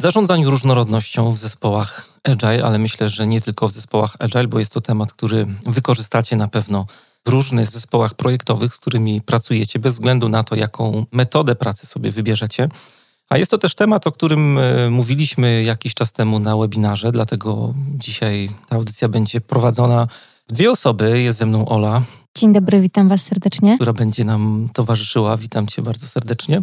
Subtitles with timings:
[0.00, 4.72] zarządzaniu różnorodnością w zespołach Agile, ale myślę, że nie tylko w zespołach Agile, bo jest
[4.72, 6.86] to temat, który wykorzystacie na pewno
[7.26, 12.10] w różnych zespołach projektowych, z którymi pracujecie, bez względu na to, jaką metodę pracy sobie
[12.10, 12.68] wybierzecie.
[13.28, 17.74] A jest to też temat, o którym e, mówiliśmy jakiś czas temu na webinarze, dlatego
[17.94, 20.06] dzisiaj ta audycja będzie prowadzona
[20.48, 21.22] w dwie osoby.
[21.22, 22.02] Jest ze mną Ola.
[22.38, 23.76] Dzień dobry, witam Was serdecznie.
[23.76, 25.36] Która będzie nam towarzyszyła.
[25.36, 26.62] Witam Cię bardzo serdecznie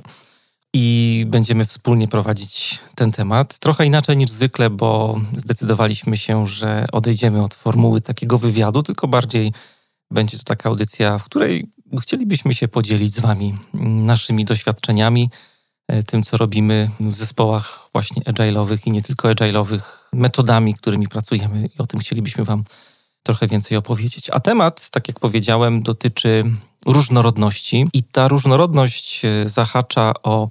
[0.80, 3.60] i będziemy wspólnie prowadzić ten temat.
[3.60, 9.54] Trochę inaczej niż zwykle, bo zdecydowaliśmy się, że odejdziemy od formuły takiego wywiadu, tylko bardziej
[10.12, 15.30] będzie to taka audycja, w której chcielibyśmy się podzielić z Wami naszymi doświadczeniami,
[15.88, 19.82] e, tym, co robimy w zespołach właśnie agile'owych i nie tylko agile'owych,
[20.14, 22.64] metodami, którymi pracujemy i o tym chcielibyśmy Wam
[23.24, 24.30] trochę więcej opowiedzieć.
[24.30, 26.44] A temat, tak jak powiedziałem, dotyczy
[26.86, 30.48] różnorodności i ta różnorodność e, zahacza o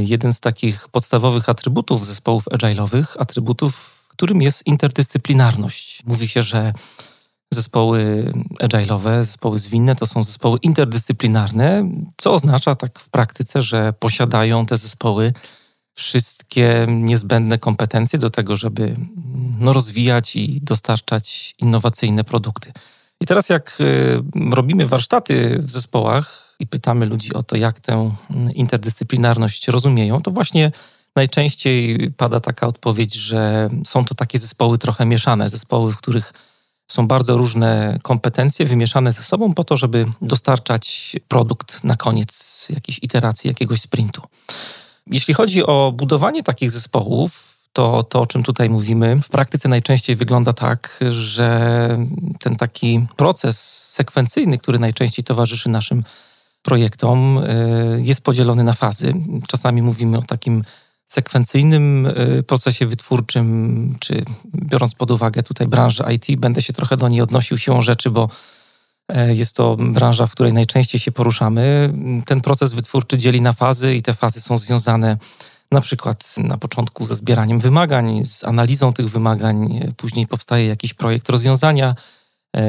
[0.00, 6.02] jeden z takich podstawowych atrybutów zespołów agile'owych, atrybutów, którym jest interdyscyplinarność.
[6.06, 6.72] Mówi się, że
[7.54, 14.66] zespoły agile'owe, zespoły zwinne to są zespoły interdyscyplinarne, co oznacza tak w praktyce, że posiadają
[14.66, 15.32] te zespoły
[15.94, 18.96] wszystkie niezbędne kompetencje do tego, żeby
[19.58, 22.72] no, rozwijać i dostarczać innowacyjne produkty.
[23.20, 28.14] I teraz, jak y, robimy warsztaty w zespołach i pytamy ludzi o to, jak tę
[28.54, 30.72] interdyscyplinarność rozumieją, to właśnie
[31.16, 36.32] najczęściej pada taka odpowiedź, że są to takie zespoły trochę mieszane, zespoły, w których
[36.90, 42.98] są bardzo różne kompetencje wymieszane ze sobą po to, żeby dostarczać produkt na koniec jakiejś
[43.02, 44.22] iteracji, jakiegoś sprintu.
[45.06, 50.16] Jeśli chodzi o budowanie takich zespołów, to, to, o czym tutaj mówimy, w praktyce najczęściej
[50.16, 51.98] wygląda tak, że
[52.40, 56.04] ten taki proces sekwencyjny, który najczęściej towarzyszy naszym
[56.62, 59.14] projektom, y, jest podzielony na fazy.
[59.48, 60.64] Czasami mówimy o takim
[61.06, 67.08] sekwencyjnym y, procesie wytwórczym, czy biorąc pod uwagę tutaj branżę IT, będę się trochę do
[67.08, 68.28] niej odnosił siłą rzeczy, bo
[69.08, 71.92] e, jest to branża, w której najczęściej się poruszamy.
[72.26, 75.16] Ten proces wytwórczy dzieli na fazy i te fazy są związane
[75.72, 81.28] na przykład na początku ze zbieraniem wymagań, z analizą tych wymagań, później powstaje jakiś projekt
[81.28, 82.19] rozwiązania, e,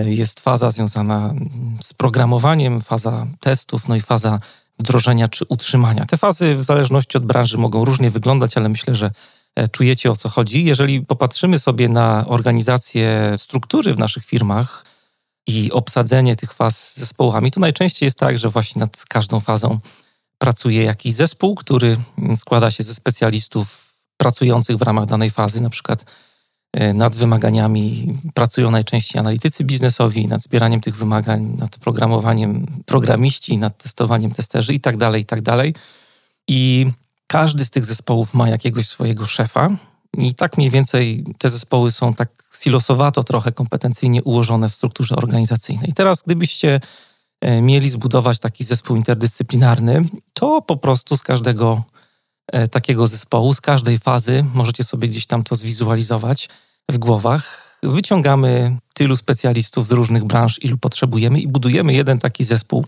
[0.06, 1.34] jest faza związana
[1.82, 4.40] z programowaniem, faza testów, no i faza
[4.80, 6.06] wdrożenia czy utrzymania.
[6.06, 9.12] Te fazy w zależności od branży mogą różnie wyglądać, ale myślę, że
[9.56, 10.66] e, czujecie o co chodzi.
[10.66, 14.86] Jeżeli popatrzymy sobie na organizację struktury w naszych firmach
[15.48, 19.80] i obsadzenie tych faz zespołami, to najczęściej jest tak, że właśnie nad każdą fazą
[20.38, 21.98] pracuje jakiś zespół, który
[22.36, 26.06] składa się ze specjalistów pracujących w ramach danej fazy, na przykład e,
[26.94, 34.32] nad wymaganiami pracują najczęściej analitycy biznesowi, nad zbieraniem tych wymagań, nad programowaniem programiści, nad testowaniem
[34.32, 35.58] testerzy itd., tak itd.
[35.58, 35.84] Tak
[36.48, 36.92] I
[37.28, 39.70] każdy z tych zespołów ma jakiegoś swojego szefa.
[40.18, 45.94] I tak mniej więcej te zespoły są tak silosowato trochę kompetencyjnie ułożone w strukturze organizacyjnej.
[45.94, 46.80] Teraz gdybyście
[47.42, 51.84] E, mieli zbudować taki zespół interdyscyplinarny, to po prostu z każdego
[52.72, 56.50] takiego zespołu, z każdej fazy, możecie sobie gdzieś tam to zwizualizować
[56.92, 62.86] w głowach, wyciągamy tylu specjalistów z różnych branż, ilu potrzebujemy i budujemy jeden taki zespół,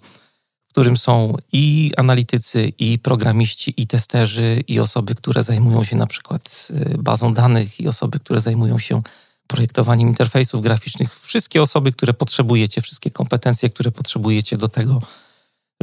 [0.68, 6.08] w którym są i analitycy, i programiści, i testerzy, i osoby, które zajmują się na
[6.08, 9.02] przykład e, bazą danych, i osoby, które zajmują się
[9.48, 15.02] projektowaniem interfejsów graficznych, wszystkie osoby, które potrzebujecie, wszystkie kompetencje, które potrzebujecie do tego,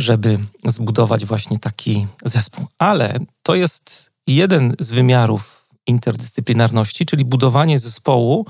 [0.00, 2.66] żeby zbudować właśnie taki zespół.
[2.78, 8.46] Ale to jest jeden z wymiarów interdyscyplinarności, czyli budowanie zespołu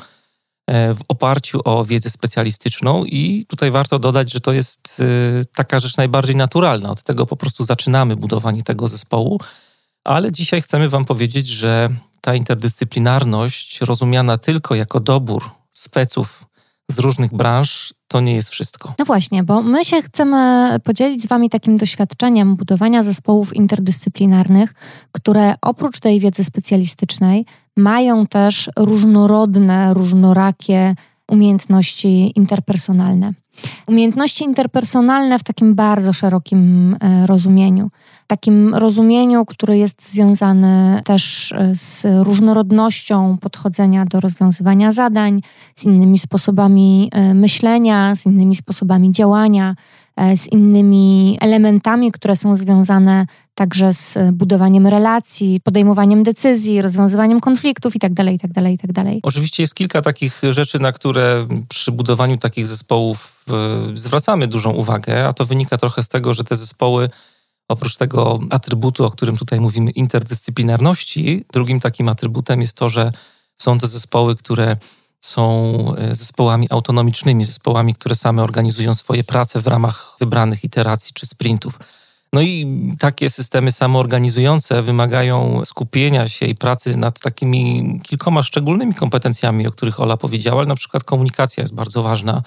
[0.67, 5.79] e, w oparciu o wiedzę specjalistyczną, i tutaj warto dodać, że to jest e, taka
[5.79, 6.91] rzecz najbardziej naturalna.
[6.91, 9.41] Od tego po prostu zaczynamy budowanie tego zespołu,
[10.05, 11.89] ale dzisiaj chcemy Wam powiedzieć, że
[12.21, 16.45] ta interdyscyplinarność rozumiana tylko jako dobór speców
[16.93, 18.95] z różnych branż, to nie jest wszystko.
[18.99, 24.75] No właśnie, bo my się chcemy podzielić z Wami takim doświadczeniem budowania zespołów interdyscyplinarnych,
[25.13, 27.47] które oprócz tej wiedzy specjalistycznej
[27.77, 30.95] mają też różnorodne, różnorakie
[31.31, 33.33] umiejętności interpersonalne.
[33.87, 37.91] Umiejętności interpersonalne w takim bardzo szerokim e, rozumieniu.
[38.27, 45.43] Takim rozumieniu, które jest związane też e, z różnorodnością podchodzenia do rozwiązywania zadań,
[45.75, 49.75] z innymi sposobami e, myślenia, z innymi sposobami działania,
[50.37, 58.33] z innymi elementami, które są związane także z budowaniem relacji, podejmowaniem decyzji, rozwiązywaniem konfliktów itd.,
[58.33, 59.05] itd., itd.
[59.23, 63.53] Oczywiście jest kilka takich rzeczy, na które przy budowaniu takich zespołów e,
[63.97, 67.09] zwracamy dużą uwagę, a to wynika trochę z tego, że te zespoły
[67.69, 73.13] oprócz tego atrybutu, o którym tutaj mówimy, interdyscyplinarności, drugim takim atrybutem jest to, że
[73.59, 74.77] są to zespoły, które
[75.21, 81.27] są e, zespołami autonomicznymi, zespołami, które same organizują swoje prace w ramach wybranych iteracji czy
[81.27, 81.79] sprintów.
[82.33, 82.67] No i
[82.99, 90.01] takie systemy samoorganizujące wymagają skupienia się i pracy nad takimi kilkoma szczególnymi kompetencjami, o których
[90.01, 92.43] Ola powiedziała, ale na przykład komunikacja jest bardzo ważna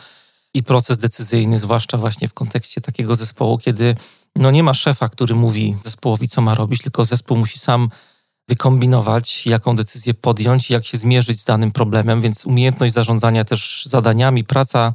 [0.53, 3.95] i proces decyzyjny, zwłaszcza właśnie w kontekście takiego zespołu, kiedy
[4.35, 7.89] no nie ma szefa, który mówi zespołowi, co ma robić, tylko zespół musi sam
[8.47, 14.43] wykombinować, jaką decyzję podjąć, jak się zmierzyć z danym problemem, więc umiejętność zarządzania też zadaniami,
[14.43, 14.93] praca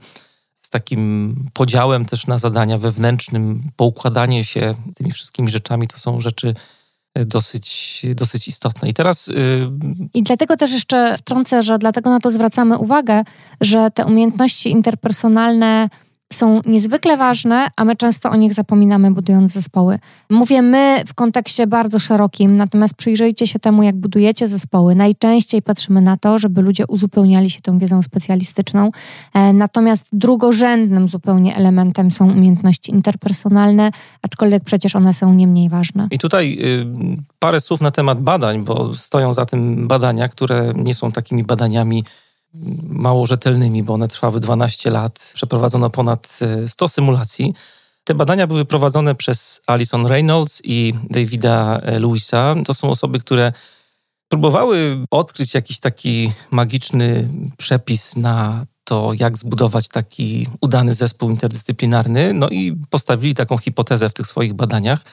[0.68, 6.54] z takim podziałem też na zadania wewnętrznym, poukładanie się tymi wszystkimi rzeczami, to są rzeczy
[7.14, 8.88] e, dosyć, dosyć istotne.
[8.88, 9.26] I teraz.
[9.26, 9.70] Yy...
[10.14, 13.22] I dlatego też jeszcze wtrącę, że dlatego na to zwracamy uwagę,
[13.60, 15.88] że te umiejętności interpersonalne
[16.32, 19.98] są niezwykle ważne, a my często o nich zapominamy, budując zespoły.
[20.30, 24.94] Mówię my w kontekście bardzo szerokim, natomiast przyjrzyjcie się temu, jak budujecie zespoły.
[24.94, 28.90] Najczęściej patrzymy na to, żeby ludzie uzupełniali się tą wiedzą specjalistyczną,
[29.34, 33.90] e, natomiast drugorzędnym zupełnie elementem są umiejętności interpersonalne,
[34.22, 36.08] aczkolwiek przecież one są nie mniej ważne.
[36.10, 36.86] I tutaj y,
[37.38, 42.04] parę słów na temat badań, bo stoją za tym badania, które nie są takimi badaniami
[42.82, 45.32] mało rzetelnymi, bo one trwały 12 lat.
[45.34, 47.54] Przeprowadzono ponad 100 e, symulacji.
[48.04, 52.54] Te badania były prowadzone przez Alison Reynolds i Davida e, Lewisa.
[52.66, 53.52] To są osoby, które
[54.28, 62.34] próbowały odkryć jakiś taki magiczny przepis na to, jak zbudować taki udany zespół interdyscyplinarny.
[62.34, 65.04] No i postawili taką hipotezę w tych swoich badaniach,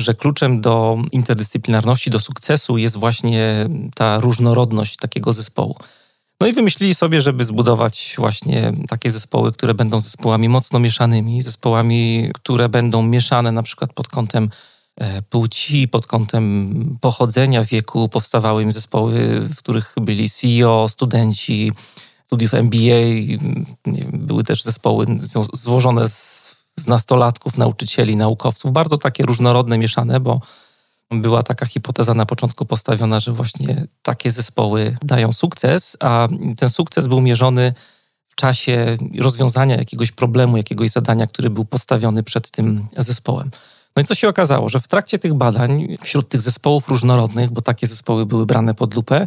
[0.00, 5.76] że kluczem do interdyscyplinarności, do sukcesu jest właśnie ta różnorodność takiego zespołu.
[6.40, 12.30] No i wymyślili sobie, żeby zbudować właśnie takie zespoły, które będą zespołami mocno mieszanymi, zespołami,
[12.34, 14.48] które będą mieszane na przykład pod kątem
[14.96, 18.08] e, płci, pod kątem pochodzenia wieku.
[18.08, 21.72] Powstawały im zespoły, w których byli CEO, studenci
[22.26, 23.00] studiów MBA.
[24.12, 25.06] Były też zespoły
[25.52, 28.72] złożone z, z nastolatków, nauczycieli, naukowców.
[28.72, 30.40] Bardzo takie różnorodne, mieszane, bo
[31.10, 37.06] była taka hipoteza na początku postawiona, że właśnie takie zespoły dają sukces, a ten sukces
[37.06, 37.74] był mierzony
[38.28, 43.50] w czasie rozwiązania jakiegoś problemu, jakiegoś zadania, który był postawiony przed tym zespołem.
[43.96, 47.62] No i co się okazało, że w trakcie tych badań, wśród tych zespołów różnorodnych, bo
[47.62, 49.26] takie zespoły były brane pod lupę,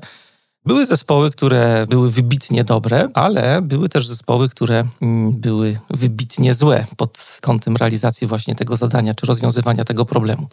[0.65, 6.85] były zespoły, które były wybitnie dobre, ale były też zespoły, które mm, były wybitnie złe
[6.97, 10.47] pod kątem realizacji właśnie tego zadania czy rozwiązywania tego problemu.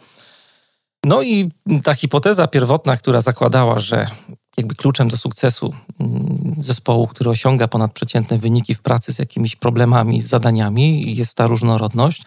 [1.05, 1.49] No i
[1.83, 4.07] ta hipoteza pierwotna, która zakładała, że
[4.57, 10.21] jakby kluczem do sukcesu mm, zespołu, który osiąga ponadprzeciętne wyniki w pracy z jakimiś problemami,
[10.21, 12.23] z zadaniami, jest ta różnorodność,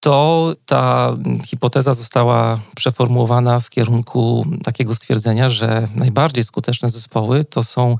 [0.00, 7.96] to ta hipoteza została przeformułowana w kierunku takiego stwierdzenia, że najbardziej skuteczne zespoły to są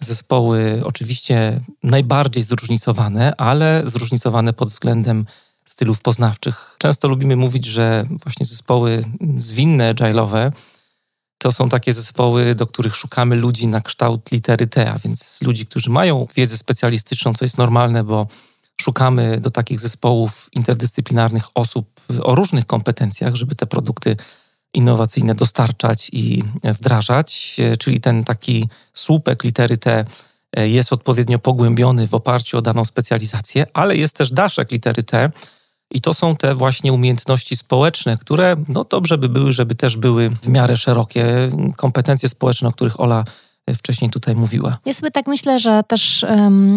[0.00, 5.26] zespoły oczywiście najbardziej zróżnicowane, ale zróżnicowane pod względem
[5.64, 6.76] stylów poznawczych.
[6.78, 9.04] Często lubimy mówić, że właśnie zespoły
[9.36, 10.52] zwinne, agile'owe
[11.38, 15.66] to są takie zespoły, do których szukamy ludzi na kształt litery T, a więc ludzi,
[15.66, 18.26] którzy mają wiedzę specjalistyczną, co jest normalne, bo
[18.80, 24.16] szukamy do takich zespołów interdyscyplinarnych osób o różnych kompetencjach, żeby te produkty
[24.74, 30.04] innowacyjne dostarczać i wdrażać, czyli ten taki słupek litery T
[30.56, 35.30] jest odpowiednio pogłębiony w oparciu o daną specjalizację, ale jest też daszek litery T,
[35.90, 40.30] i to są te właśnie umiejętności społeczne, które no dobrze by były, żeby też były
[40.30, 41.26] w miarę szerokie.
[41.76, 43.24] Kompetencje społeczne, o których Ola
[43.72, 44.78] wcześniej tutaj mówiła.
[44.84, 46.24] Ja sobie tak myślę, że też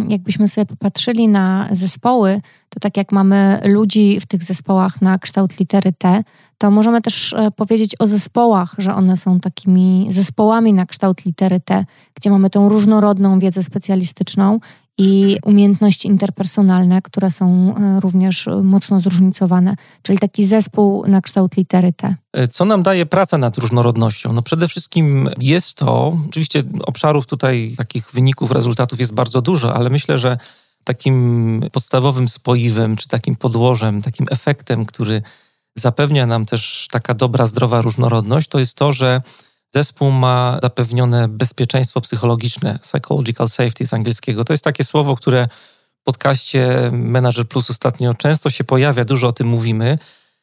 [0.08, 5.60] jakbyśmy sobie popatrzyli na zespoły, to tak jak mamy ludzi w tych zespołach na kształt
[5.60, 6.24] litery T,
[6.58, 11.60] to możemy też e, powiedzieć o zespołach, że one są takimi zespołami na kształt litery
[11.60, 14.60] T, gdzie mamy tą różnorodną wiedzę specjalistyczną
[14.98, 21.94] i umiejętności interpersonalne, które są e, również mocno zróżnicowane, czyli taki zespół na kształt litery
[21.94, 22.16] T.
[22.34, 24.34] E, co nam daje praca nad różnorodnością?
[24.34, 29.90] No przede wszystkim jest to, oczywiście obszarów tutaj takich wyników, rezultatów jest bardzo dużo, ale
[29.90, 30.38] myślę, że
[30.84, 35.22] takim podstawowym spoiwem, czy takim podłożem, takim efektem, który
[35.76, 39.22] zapewnia nam też taka dobra, zdrowa różnorodność, to jest to, że
[39.74, 44.46] zespół ma zapewnione bezpieczeństwo psychologiczne, psychological safety z angielskiego.
[44.46, 45.48] To jest takie słowo, które
[46.02, 49.98] w podcaście Manager Plus ostatnio często się pojawia, dużo o tym mówimy.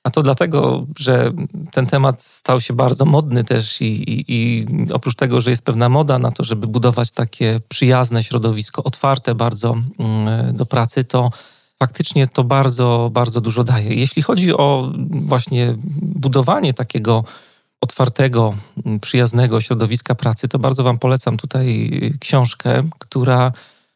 [0.04, 1.30] A to dlatego, że
[1.72, 5.88] ten temat stał się bardzo modny też i, i, i, oprócz tego, że jest pewna
[5.88, 11.30] moda na to, żeby budować takie przyjazne środowisko, otwarte bardzo mm, do pracy, to
[11.78, 13.94] faktycznie to bardzo, bardzo dużo daje.
[13.94, 17.24] Jeśli chodzi o właśnie budowanie takiego
[17.80, 18.54] otwartego,
[19.00, 21.90] przyjaznego środowiska pracy, to bardzo Wam polecam tutaj
[22.20, 23.52] książkę, która,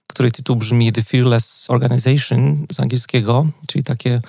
[0.06, 4.20] której tytuł brzmi The Fearless Organization z angielskiego, czyli takie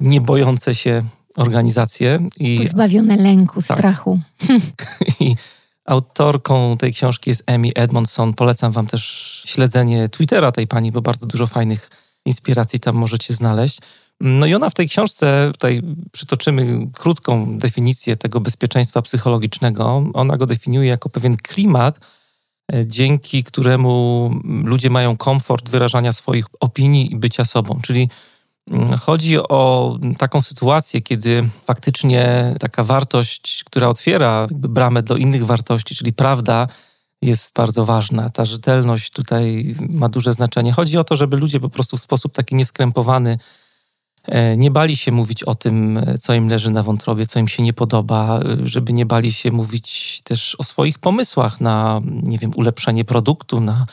[0.00, 1.02] niebojące się
[1.36, 2.28] organizacje.
[2.38, 3.78] I, Pozbawione lęku, tak.
[3.78, 4.20] strachu.
[5.20, 5.36] I
[5.84, 8.34] autorką tej książki jest Amy Edmondson.
[8.34, 11.90] Polecam Wam też śledzenie Twittera tej pani, bo bardzo dużo fajnych
[12.24, 13.78] inspiracji tam możecie znaleźć.
[14.24, 20.04] No i ona w tej książce, tutaj przytoczymy krótką definicję tego bezpieczeństwa psychologicznego.
[20.14, 21.98] Ona go definiuje jako pewien klimat,
[22.72, 24.30] e, dzięki któremu
[24.64, 27.80] ludzie mają komfort wyrażania swoich opinii i bycia sobą.
[27.82, 28.08] Czyli
[28.70, 35.94] mm, chodzi o taką sytuację, kiedy faktycznie taka wartość, która otwiera bramę do innych wartości,
[35.94, 36.68] czyli prawda,
[37.22, 38.30] jest bardzo ważna.
[38.30, 40.72] Ta rzetelność tutaj ma duże znaczenie.
[40.72, 43.38] Chodzi o to, żeby ludzie po prostu w sposób taki nieskrępowany
[44.56, 47.72] nie bali się mówić o tym, co im leży na wątrobie, co im się nie
[47.72, 53.60] podoba, żeby nie bali się mówić też o swoich pomysłach na, nie wiem, ulepszenie produktu,
[53.60, 53.86] na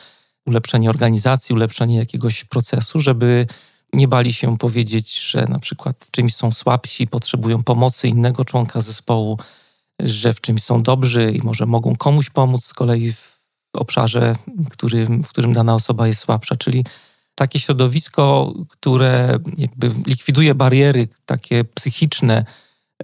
[0.46, 3.46] ulepszenie organizacji, ulepszenie jakiegoś procesu, żeby
[3.92, 9.38] nie bali się powiedzieć, że na przykład czymś są słabsi, potrzebują pomocy innego członka zespołu,
[10.00, 13.36] że w czymś są dobrzy i może mogą komuś pomóc z kolei w
[13.72, 14.36] obszarze,
[15.22, 16.56] w którym dana osoba jest słabsza.
[16.56, 16.84] Czyli
[17.40, 22.44] takie środowisko, które jakby likwiduje bariery takie psychiczne,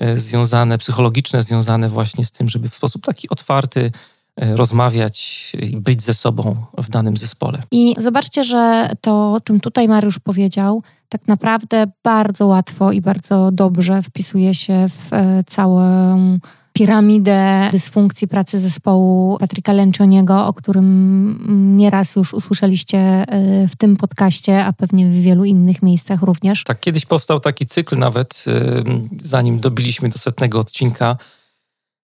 [0.01, 3.93] e, związane, psychologiczne, związane właśnie z tym, żeby w sposób taki otwarty
[4.37, 7.63] e, rozmawiać i być ze sobą w danym zespole.
[7.71, 13.51] I zobaczcie, że to, o czym tutaj Mariusz powiedział, tak naprawdę bardzo łatwo i bardzo
[13.53, 16.39] dobrze wpisuje się w e, całą
[16.79, 23.23] piramidę dysfunkcji pracy zespołu Patryka Lencioniego, o którym nieraz już usłyszeliście
[23.65, 26.65] y, w tym podcaście, a pewnie w wielu innych miejscach również.
[26.65, 31.17] Tak, kiedyś powstał taki cykl nawet, y, zanim dobiliśmy do setnego odcinka.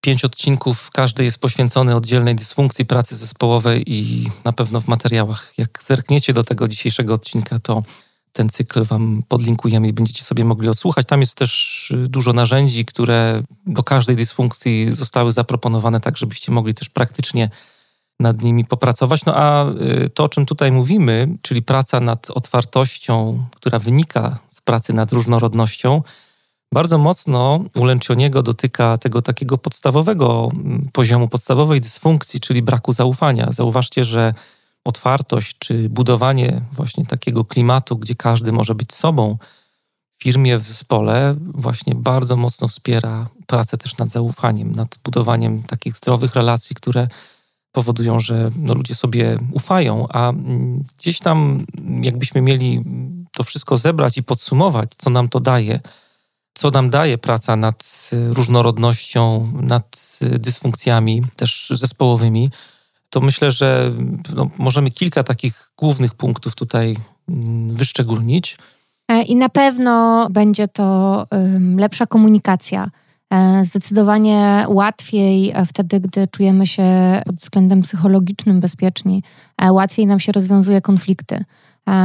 [0.01, 5.79] Pięć odcinków, każdy jest poświęcony oddzielnej dysfunkcji pracy zespołowej i na pewno w materiałach, jak
[5.83, 7.83] zerkniecie do tego dzisiejszego odcinka, to
[8.33, 11.07] ten cykl Wam podlinkujemy i będziecie sobie mogli odsłuchać.
[11.07, 16.75] Tam jest też y, dużo narzędzi, które do każdej dysfunkcji zostały zaproponowane, tak żebyście mogli
[16.75, 17.51] też praktycznie
[18.21, 19.25] nad nimi popracować.
[19.25, 19.71] No a
[20.05, 25.13] y, to, o czym tutaj mówimy, czyli praca nad otwartością, która wynika z pracy nad
[25.13, 26.03] różnorodnością,
[26.73, 27.87] bardzo mocno u
[28.43, 33.49] dotyka tego takiego podstawowego mm, poziomu, podstawowej dysfunkcji, czyli braku zaufania.
[33.51, 34.35] Zauważcie, że
[34.85, 39.39] otwartość czy budowanie właśnie takiego klimatu, gdzie każdy może być sobą
[40.19, 45.97] w firmie, w zespole, właśnie bardzo mocno wspiera pracę też nad zaufaniem, nad budowaniem takich
[45.97, 47.09] zdrowych relacji, które
[47.73, 51.67] powodują, że no, ludzie sobie ufają, a mm, gdzieś tam,
[52.03, 52.85] jakbyśmy mieli
[53.33, 55.81] to wszystko zebrać i podsumować, co nam to daje,
[56.55, 62.51] co nam daje praca nad różnorodnością, nad dysfunkcjami też zespołowymi,
[63.13, 63.93] to myślę, że
[64.35, 66.97] no, możemy kilka takich głównych punktów tutaj
[67.29, 68.57] mm, wyszczególnić.
[69.09, 71.27] E, I na pewno będzie to
[71.77, 72.91] lepsza komunikacja.
[73.31, 76.85] E, zdecydowanie łatwiej e, wtedy, gdy czujemy się
[77.27, 79.23] pod względem psychologicznym bezpieczni,
[79.71, 81.45] łatwiej nam się rozwiązuje konflikty.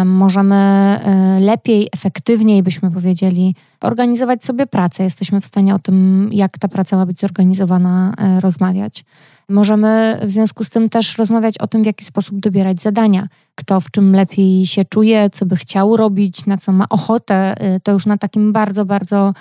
[0.06, 1.00] Możemy
[1.42, 5.04] lepiej, efektywniej, byśmy powiedzieli, organizować sobie pracę.
[5.04, 9.04] Jesteśmy w stanie o tym, jak ta praca ma być zorganizowana, rozmawiać.
[9.50, 13.82] Możemy w związku z tym też rozmawiać o tym, w jaki sposób dobierać zadania, kto
[13.82, 17.56] w czym lepiej się czuje, co by chciał robić, na co ma ochotę.
[17.76, 19.34] Y, to już na takim bardzo, bardzo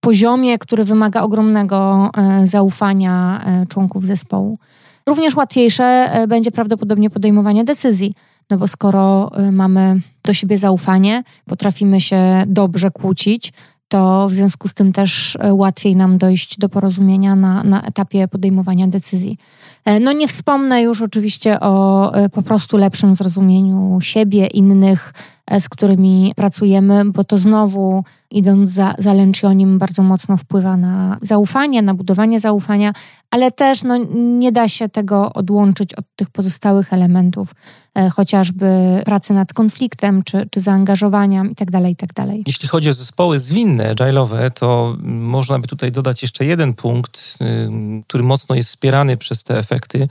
[0.00, 2.10] poziomie, który wymaga ogromnego
[2.42, 4.58] y, zaufania y, członków zespołu.
[5.06, 8.14] Również łatwiejsze będzie prawdopodobnie podejmowanie decyzji,
[8.50, 13.52] no bo skoro mamy do siebie zaufanie, potrafimy się dobrze kłócić,
[13.88, 18.28] to w związku z tym też e, łatwiej nam dojść do porozumienia na, na etapie
[18.28, 19.38] podejmowania decyzji.
[19.84, 25.12] E, no nie wspomnę już oczywiście o e, po prostu lepszym zrozumieniu siebie, innych,
[25.60, 31.82] z którymi pracujemy, bo to znowu idąc za, za Lencionim bardzo mocno wpływa na zaufanie,
[31.82, 32.92] na budowanie zaufania,
[33.30, 37.54] ale też no, nie da się tego odłączyć od tych pozostałych elementów,
[37.94, 38.66] e, chociażby
[39.04, 42.12] pracy nad konfliktem, czy, czy zaangażowaniem itd., tak itd.
[42.14, 47.38] Tak Jeśli chodzi o zespoły zwinne, agile'owe, to można by tutaj dodać jeszcze jeden punkt,
[47.40, 50.08] y, który mocno jest wspierany przez te efekty,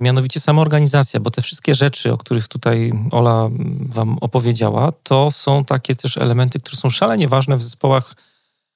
[0.00, 3.48] mianowicie samoorganizacja, bo te wszystkie rzeczy, o których tutaj Ola
[3.80, 8.14] Wam opowiedziała, to są takie też elementy, które są szalenie ważne w zespołach,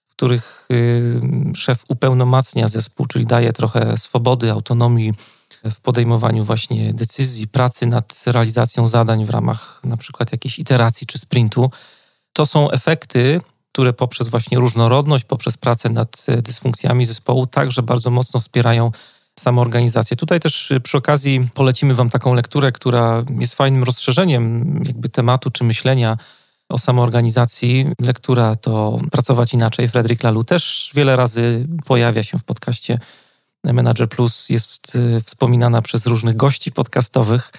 [0.09, 1.21] w których y,
[1.55, 5.13] szef upełnomacnia zespół, czyli daje trochę swobody, autonomii
[5.65, 11.19] w podejmowaniu właśnie decyzji, pracy nad realizacją zadań w ramach na przykład jakiejś iteracji czy
[11.19, 11.71] sprintu.
[12.33, 13.41] To są efekty,
[13.73, 18.91] które poprzez właśnie różnorodność, poprzez pracę nad dysfunkcjami zespołu także bardzo mocno wspierają
[19.41, 20.17] samoorganizację.
[20.17, 25.51] Tutaj też y, przy okazji polecimy Wam taką lekturę, która jest fajnym rozszerzeniem jakby tematu
[25.51, 26.17] czy myślenia
[26.69, 27.87] o samoorganizacji.
[28.01, 29.89] Lektura to Pracować Inaczej.
[29.89, 32.99] Frederick Lalu też wiele razy pojawia się w podcaście
[33.65, 34.49] Manager Plus.
[34.49, 37.53] Jest y, wspominana przez różnych gości podcastowych.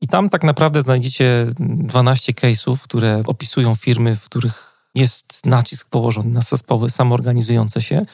[0.00, 6.30] I tam tak naprawdę znajdziecie 12 case'ów, które opisują firmy, w których jest nacisk położony
[6.30, 8.06] na zespoły samoorganizujące się.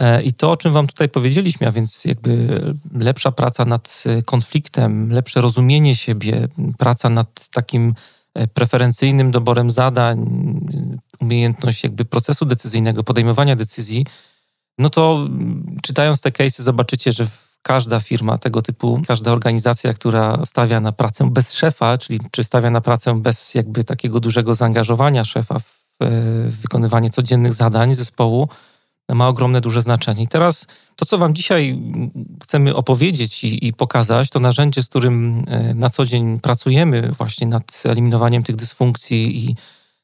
[0.00, 2.60] E, I to, o czym Wam tutaj powiedzieliśmy, a więc jakby
[2.94, 6.48] lepsza praca nad konfliktem, lepsze rozumienie siebie,
[6.78, 7.94] praca nad takim
[8.34, 10.26] e, preferencyjnym doborem zadań,
[11.20, 14.06] umiejętność jakby procesu decyzyjnego, podejmowania decyzji,
[14.78, 15.28] no to
[15.82, 17.26] czytając te case'y zobaczycie, że
[17.62, 22.70] każda firma tego typu, każda organizacja, która stawia na pracę bez szefa, czyli czy stawia
[22.70, 28.48] na pracę bez jakby takiego dużego zaangażowania szefa w, w wykonywanie codziennych zadań zespołu,
[29.14, 30.22] ma ogromne, duże znaczenie.
[30.22, 31.78] I teraz to, co Wam dzisiaj
[32.42, 37.46] chcemy opowiedzieć i, i, pokazać, to narzędzie, z którym e, na co dzień pracujemy właśnie
[37.46, 39.56] nad eliminowaniem tych dysfunkcji i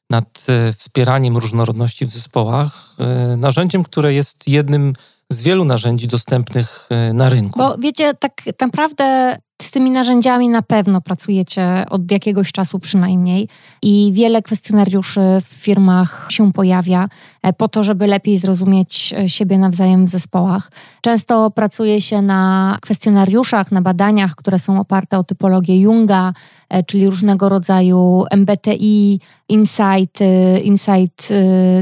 [0.09, 2.95] nad e, wspieraniem różnorodności w zespołach.
[2.99, 7.59] E, narzędziem, które jest jednym z wielu narzędzi dostępnych na rynku.
[7.59, 13.47] Bo wiecie, tak naprawdę z tymi narzędziami na pewno pracujecie od jakiegoś czasu przynajmniej
[13.81, 17.07] i wiele kwestionariuszy w firmach się pojawia
[17.43, 20.71] e, po to, żeby lepiej zrozumieć e, siebie nawzajem w zespołach.
[21.01, 26.33] Często pracuje się na kwestionariuszach, na badaniach, które są oparte o typologię Junga,
[26.69, 29.19] e, czyli różnego rodzaju MBTI,
[29.49, 30.19] Insight,
[30.63, 31.29] Insight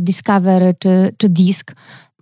[0.01, 1.71] Discovery czy, czy DISC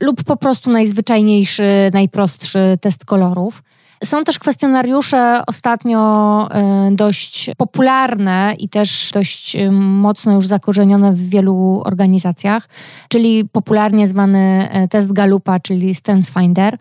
[0.01, 3.63] lub po prostu najzwyczajniejszy, najprostszy test kolorów.
[4.03, 6.49] Są też kwestionariusze ostatnio
[6.91, 12.69] y, dość popularne i też dość y, mocno już zakorzenione w wielu organizacjach,
[13.09, 16.77] czyli popularnie zwany y, test Galupa, czyli StrengthsFinder,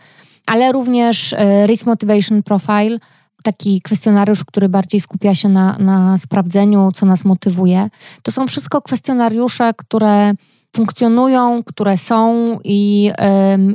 [0.47, 1.35] ale również
[1.67, 2.99] Risk Motivation Profile,
[3.43, 7.91] taki kwestionariusz, który bardziej skupia się na, na sprawdzeniu, co nas motywuje.
[8.23, 10.33] To są wszystko kwestionariusze, które
[10.77, 13.11] funkcjonują, które są i,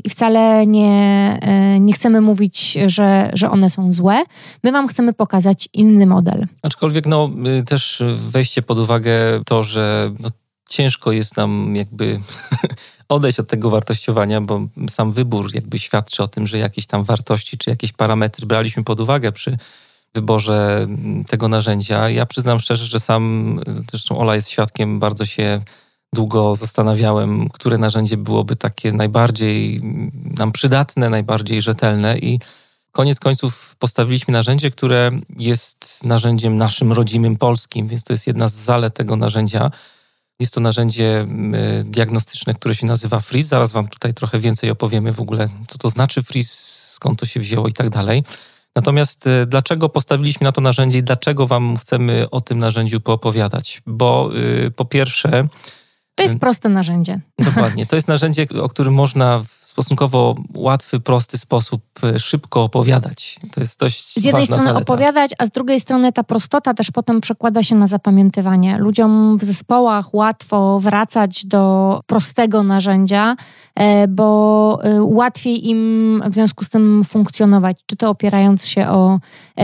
[0.04, 0.92] i wcale nie,
[1.42, 4.24] e, nie chcemy mówić, że, że one są złe.
[4.64, 6.48] My Wam chcemy pokazać inny model.
[6.62, 7.30] Aczkolwiek no,
[7.60, 10.30] y, też weźcie pod uwagę to, że no,
[10.70, 12.20] ciężko jest nam jakby
[13.10, 17.58] odejść od tego wartościowania, bo sam wybór jakby świadczy o tym, że jakieś tam wartości
[17.58, 19.58] czy jakieś parametry braliśmy pod uwagę przy
[20.14, 22.10] wyborze mm, tego narzędzia.
[22.10, 23.60] Ja przyznam szczerze, że sam,
[23.92, 25.62] zresztą Ola jest świadkiem, bardzo się
[26.14, 29.82] długo zastanawiałem, które narzędzie byłoby takie najbardziej
[30.38, 32.40] nam przydatne, najbardziej rzetelne i
[32.92, 38.54] koniec końców postawiliśmy narzędzie, które jest narzędziem naszym rodzimym polskim, więc to jest jedna z
[38.54, 39.72] zalet tego narzędzia.
[40.40, 41.28] Jest to narzędzie
[41.84, 43.48] diagnostyczne, które się nazywa Freeze.
[43.48, 46.54] Zaraz Wam tutaj trochę więcej opowiemy w ogóle, co to znaczy Freeze,
[46.94, 48.24] skąd to się wzięło i tak dalej.
[48.76, 53.82] Natomiast e, dlaczego postawiliśmy na to narzędzie i dlaczego Wam chcemy o tym narzędziu poopowiadać?
[53.86, 55.48] Bo yy, po pierwsze,
[56.16, 57.22] to jest proste narzędzie.
[57.40, 57.86] Dokładnie.
[57.86, 63.40] To jest narzędzie, o którym można w stosunkowo łatwy, prosty sposób e, szybko opowiadać.
[63.52, 64.82] To jest dość Z jednej strony zaleta.
[64.82, 68.78] opowiadać, a z drugiej strony ta prostota też potem przekłada się na zapamiętywanie.
[68.78, 73.36] Ludziom w zespołach łatwo wracać do prostego narzędzia,
[73.76, 79.20] e, bo e, łatwiej im w związku z tym funkcjonować, czy to opierając się o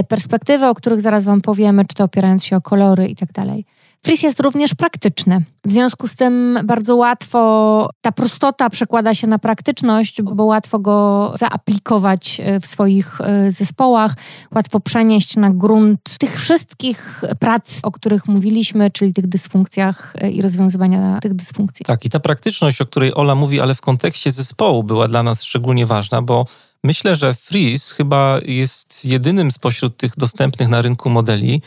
[0.08, 3.66] perspektywy, o których zaraz Wam powiemy, czy to opierając się o kolory i tak dalej.
[4.06, 5.42] Fris jest również praktyczny.
[5.66, 11.34] W związku z tym bardzo łatwo ta prostota przekłada się na praktyczność, bo łatwo go
[11.40, 14.14] zaaplikować e, w swoich e, zespołach,
[14.56, 20.42] łatwo przenieść na grunt tych wszystkich prac, o których mówiliśmy, czyli tych dysfunkcjach e, i
[20.42, 21.86] rozwiązywania tych dysfunkcji.
[21.86, 25.44] Tak, i ta praktyczność, o której Ola mówi, ale w kontekście zespołu była dla nas
[25.44, 26.46] szczególnie ważna, bo
[26.84, 31.62] myślę, że Freeze chyba jest jedynym spośród tych dostępnych na rynku modeli,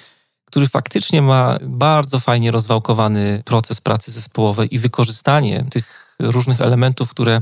[0.52, 7.40] który faktycznie ma bardzo fajnie rozwałkowany proces pracy zespołowej i wykorzystanie tych różnych elementów, które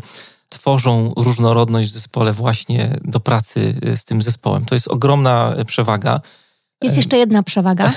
[0.49, 4.64] tworzą różnorodność w zespole właśnie do pracy z tym zespołem.
[4.64, 6.20] To jest ogromna przewaga.
[6.83, 7.93] Jest jeszcze jedna przewaga.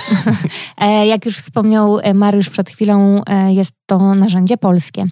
[0.78, 5.06] E, jak już wspomniał e, Mariusz przed chwilą, e, jest to narzędzie polskie.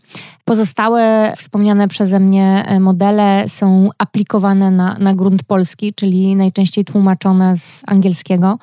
[0.44, 7.82] Pozostałe wspomniane przeze mnie modele są aplikowane na, na grunt polski, czyli najczęściej tłumaczone z
[7.87, 8.58] angielskiego.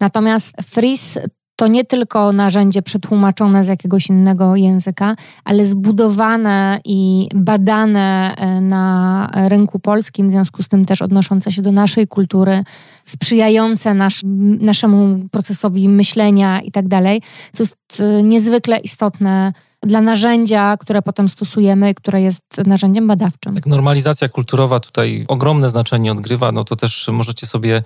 [0.00, 1.20] Natomiast Freeze
[1.56, 9.30] to nie tylko narzędzie przetłumaczone z jakiegoś innego języka, ale zbudowane i badane e, na
[9.48, 12.64] rynku polskim, w związku z tym też odnoszące się do naszej kultury,
[13.04, 14.20] sprzyjające nasz,
[14.60, 21.28] naszemu procesowi myślenia i tak dalej, co jest e, niezwykle istotne dla narzędzia, które potem
[21.28, 23.54] stosujemy, które jest narzędziem badawczym.
[23.54, 27.82] Tak, normalizacja kulturowa tutaj ogromne znaczenie odgrywa, no to też możecie sobie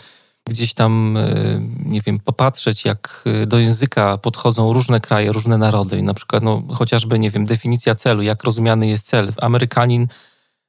[0.48, 6.02] gdzieś tam, e, nie wiem, popatrzeć, jak e, do języka podchodzą różne kraje, różne narody.
[6.02, 9.32] Na przykład, no, chociażby, nie wiem, definicja celu, jak rozumiany jest cel.
[9.40, 10.06] Amerykanin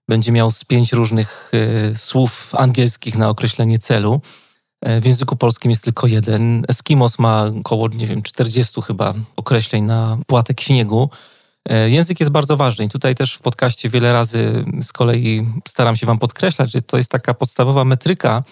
[0.09, 4.21] będzie miał z pięć różnych e, słów angielskich na określenie celu.
[5.01, 6.65] W języku polskim jest tylko jeden.
[6.67, 11.09] Eskimos ma około, nie wiem, 40 chyba określeń na płatek śniegu.
[11.85, 16.05] Język jest bardzo ważny i tutaj też w podcaście wiele razy z kolei staram się
[16.05, 18.43] Wam podkreślać, że to jest taka podstawowa metryka,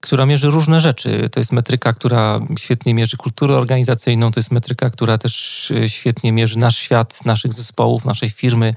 [0.00, 1.28] która mierzy różne rzeczy.
[1.32, 6.32] To jest metryka, która świetnie mierzy kulturę organizacyjną, to jest metryka, która też e, świetnie
[6.32, 8.74] mierzy nasz świat, naszych zespołów, naszej firmy.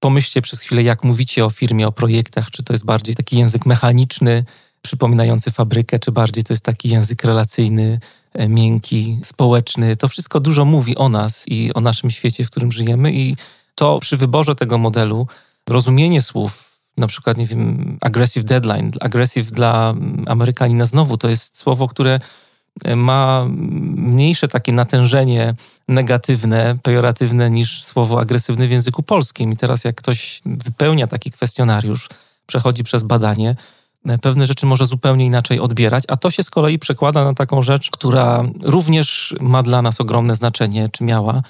[0.00, 3.66] Pomyślcie przez chwilę, jak mówicie o firmie, o projektach, czy to jest bardziej taki język
[3.66, 4.44] mechaniczny,
[4.82, 8.00] przypominający fabrykę, czy bardziej to jest taki język relacyjny,
[8.34, 9.96] e, miękki, społeczny.
[9.96, 13.36] To wszystko dużo mówi o nas i o naszym świecie, w którym żyjemy i
[13.74, 15.26] to przy wyborze tego modelu,
[15.68, 18.90] rozumienie słów, na przykład, nie wiem, aggressive deadline.
[19.00, 19.94] Aggressive dla
[20.26, 22.20] Amerykanina znowu to jest słowo, które
[22.84, 23.46] e, ma
[23.96, 25.54] mniejsze takie natężenie
[25.88, 29.52] negatywne, pejoratywne niż słowo agresywny w języku polskim.
[29.52, 32.08] I teraz jak ktoś wypełnia taki kwestionariusz,
[32.46, 33.56] przechodzi przez badanie,
[34.06, 37.62] e, pewne rzeczy może zupełnie inaczej odbierać, a to się z kolei przekłada na taką
[37.62, 41.42] rzecz, która również ma dla nas ogromne znaczenie, czy miała,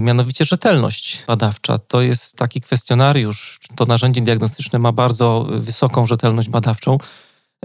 [0.00, 1.78] mianowicie rzetelność badawcza.
[1.78, 6.98] To jest taki kwestionariusz, to narzędzie diagnostyczne ma bardzo wysoką rzetelność badawczą.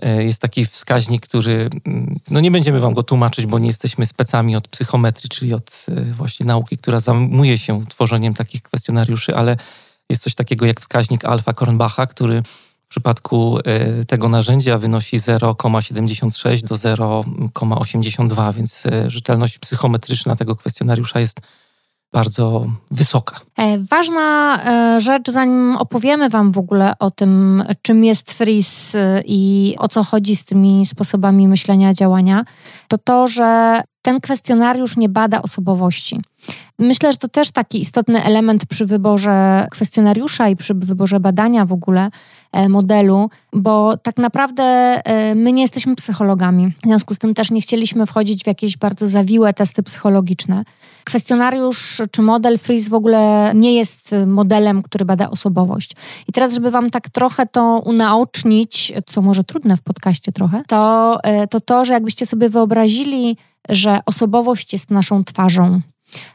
[0.02, 4.06] E, jest taki wskaźnik, który, mm, no nie będziemy wam go tłumaczyć, bo nie jesteśmy
[4.06, 9.58] specami od psychometrii, czyli od e, właśnie nauki, która zajmuje się tworzeniem takich kwestionariuszy, ale
[10.10, 12.44] jest coś takiego jak wskaźnik alfa Kornbacha, który
[12.86, 13.60] w przypadku
[14.08, 21.40] tego narzędzia wynosi 0,76 do 0,82, więc rzetelność psychometryczna tego kwestionariusza jest
[22.14, 23.40] bardzo wysoka.
[23.58, 29.22] E, ważna e, rzecz, zanim opowiemy Wam w ogóle o tym, czym jest FRIS e,
[29.26, 32.46] i o co chodzi z tymi sposobami myślenia, działania,
[32.88, 36.22] to to, że ten kwestionariusz nie bada osobowości.
[36.80, 41.74] Myślę, że to też taki istotny element przy wyborze kwestionariusza i przy wyborze badania w
[41.74, 42.10] ogóle
[42.70, 45.02] modelu, bo tak naprawdę
[45.36, 46.74] my nie jesteśmy psychologami.
[46.84, 50.64] W związku z tym też nie chcieliśmy wchodzić w jakieś bardzo zawiłe testy psychologiczne.
[51.04, 55.92] Kwestionariusz czy model Freeze w ogóle nie jest modelem, który bada osobowość.
[56.28, 61.18] I teraz, żeby Wam tak trochę to unaocznić, co może trudne w podcaście trochę, to
[61.24, 63.38] e, to, to że jakbyście sobie wyobrazili,
[63.70, 65.82] że osobowość jest naszą twarzą,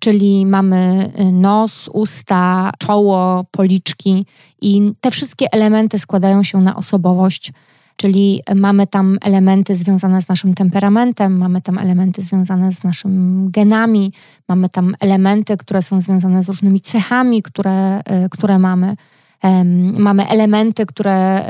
[0.00, 4.26] Czyli mamy y, nos, usta, czoło, policzki
[4.62, 7.52] i te wszystkie elementy składają się na osobowość
[8.00, 14.12] czyli mamy tam elementy związane z naszym temperamentem, mamy tam elementy związane z naszymi genami,
[14.48, 18.96] mamy tam elementy, które są związane z różnymi cechami, które, e, które mamy.
[19.98, 21.44] Mamy elementy, które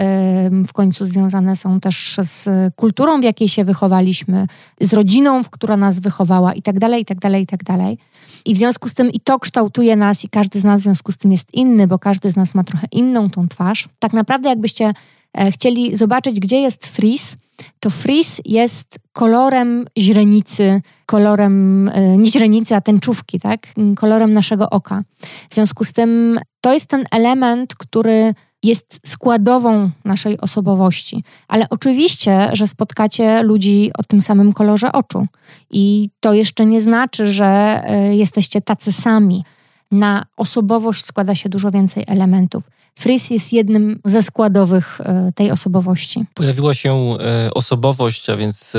[0.67, 4.47] w końcu związane są też z kulturą, w jakiej się wychowaliśmy,
[4.81, 7.99] z rodziną, która nas wychowała i tak dalej, i tak dalej, i tak dalej.
[8.45, 11.13] I w związku z tym i to kształtuje nas i każdy z nas w związku
[11.13, 13.89] z tym jest inny, bo każdy z nas ma trochę inną tą twarz.
[13.99, 14.93] Tak naprawdę jakbyście
[15.39, 17.37] E, chcieli zobaczyć, gdzie jest fris,
[17.81, 23.67] to fris jest kolorem źrenicy, kolorem e, nie źrenicy, a tęczówki, tak?
[23.97, 25.03] kolorem naszego oka.
[25.51, 31.25] W związku z tym to jest ten element, który jest składową naszej osobowości.
[31.49, 35.27] Ale oczywiście, że spotkacie ludzi o tym samym kolorze oczu.
[35.71, 39.45] I to jeszcze nie znaczy, że y, jesteście tacy sami.
[39.91, 42.65] Na osobowość składa się dużo więcej elementów.
[42.95, 46.25] Fris jest jednym ze składowych y, tej osobowości.
[46.35, 48.77] Pojawiła się y, osobowość, a więc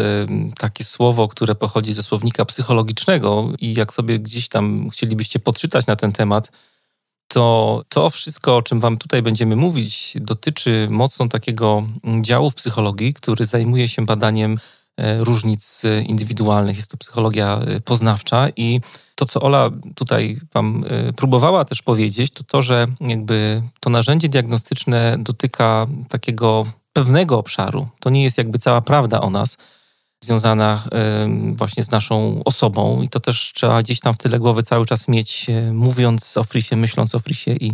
[0.60, 5.95] takie słowo, które pochodzi ze słownika psychologicznego, i jak sobie gdzieś tam chcielibyście poczytać na
[5.95, 6.52] ten temat,
[7.30, 11.84] to to wszystko, o czym Wam tutaj będziemy mówić, dotyczy mocno takiego
[12.22, 14.58] działu w psychologii, który zajmuje się badaniem e,
[15.20, 16.78] różnic indywidualnych.
[16.78, 18.82] Jest to psychologia e, poznawcza i
[19.16, 24.30] to, co Ola tutaj Wam e, próbowała też powiedzieć, to to, że jakby to narzędzie
[24.30, 27.88] diagnostyczne dotyka takiego pewnego obszaru.
[28.00, 29.58] To nie jest jakby cała prawda o nas
[30.24, 30.84] związana
[31.56, 35.08] właśnie z naszą osobą i to też trzeba gdzieś tam w tyle głowy cały czas
[35.08, 37.74] mieć, e, mówiąc o Frisie, myśląc o Frisie i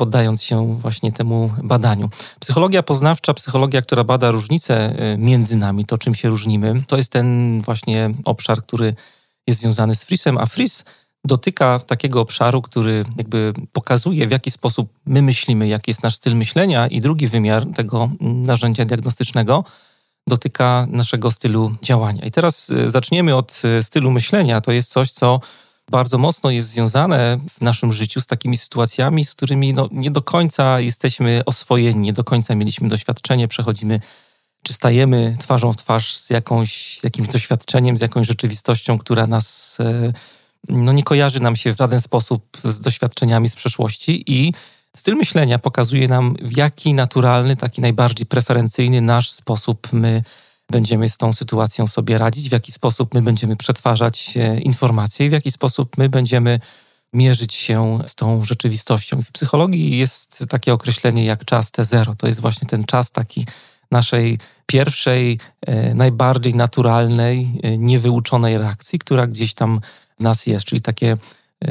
[0.00, 2.10] poddając się właśnie temu badaniu.
[2.40, 7.12] Psychologia poznawcza, psychologia, która bada różnice e, między nami, to czym się różnimy, to jest
[7.12, 7.26] ten
[7.62, 8.94] właśnie obszar, który
[9.46, 10.84] jest związany z Frisem, a Fris
[11.24, 16.36] dotyka takiego obszaru, który jakby pokazuje, w jaki sposób my myślimy, jaki jest nasz styl
[16.36, 19.64] myślenia i drugi wymiar tego narzędzia diagnostycznego–
[20.26, 22.24] dotyka naszego stylu działania.
[22.24, 24.60] I teraz y, zaczniemy od y, stylu myślenia.
[24.60, 25.40] To jest coś, co
[25.90, 30.22] bardzo mocno jest związane w naszym życiu z takimi sytuacjami, z którymi no, nie do
[30.22, 34.00] końca jesteśmy oswojeni, nie do końca mieliśmy doświadczenie, przechodzimy
[34.62, 39.78] czy stajemy twarzą w twarz z, jakąś, z jakimś doświadczeniem, z jakąś rzeczywistością, która nas
[39.80, 40.12] y,
[40.68, 44.52] no, nie kojarzy nam się w żaden sposób z doświadczeniami z przeszłości i
[44.96, 50.22] Styl myślenia pokazuje nam, w jaki naturalny, taki najbardziej preferencyjny nasz sposób my
[50.70, 55.28] będziemy z tą sytuacją sobie radzić, w jaki sposób my będziemy przetwarzać e, informacje i
[55.28, 56.60] w jaki sposób my będziemy
[57.12, 59.22] mierzyć się z tą rzeczywistością.
[59.22, 62.16] W psychologii jest takie określenie jak czas T0.
[62.16, 63.46] To jest właśnie ten czas taki
[63.90, 69.80] naszej pierwszej, e, najbardziej naturalnej, e, niewyuczonej reakcji, która gdzieś tam
[70.18, 71.16] w nas jest, czyli takie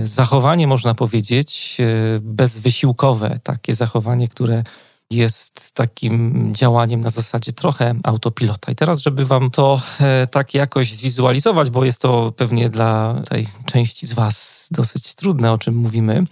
[0.03, 1.77] zachowanie, można powiedzieć,
[2.21, 4.63] bezwysiłkowe, takie zachowanie, które
[5.11, 8.71] jest takim działaniem na zasadzie trochę autopilota.
[8.71, 13.45] I teraz, żeby Wam to e, tak jakoś zwizualizować, bo jest to pewnie dla tej
[13.65, 16.23] części z Was dosyć trudne, o czym mówimy,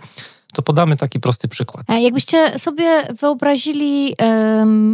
[0.54, 1.86] to podamy taki prosty przykład.
[2.00, 4.16] Jakbyście sobie wyobrazili,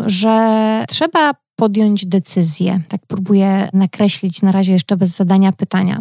[0.05, 2.81] że trzeba podjąć decyzję.
[2.87, 5.99] Tak próbuję nakreślić na razie jeszcze bez zadania pytania.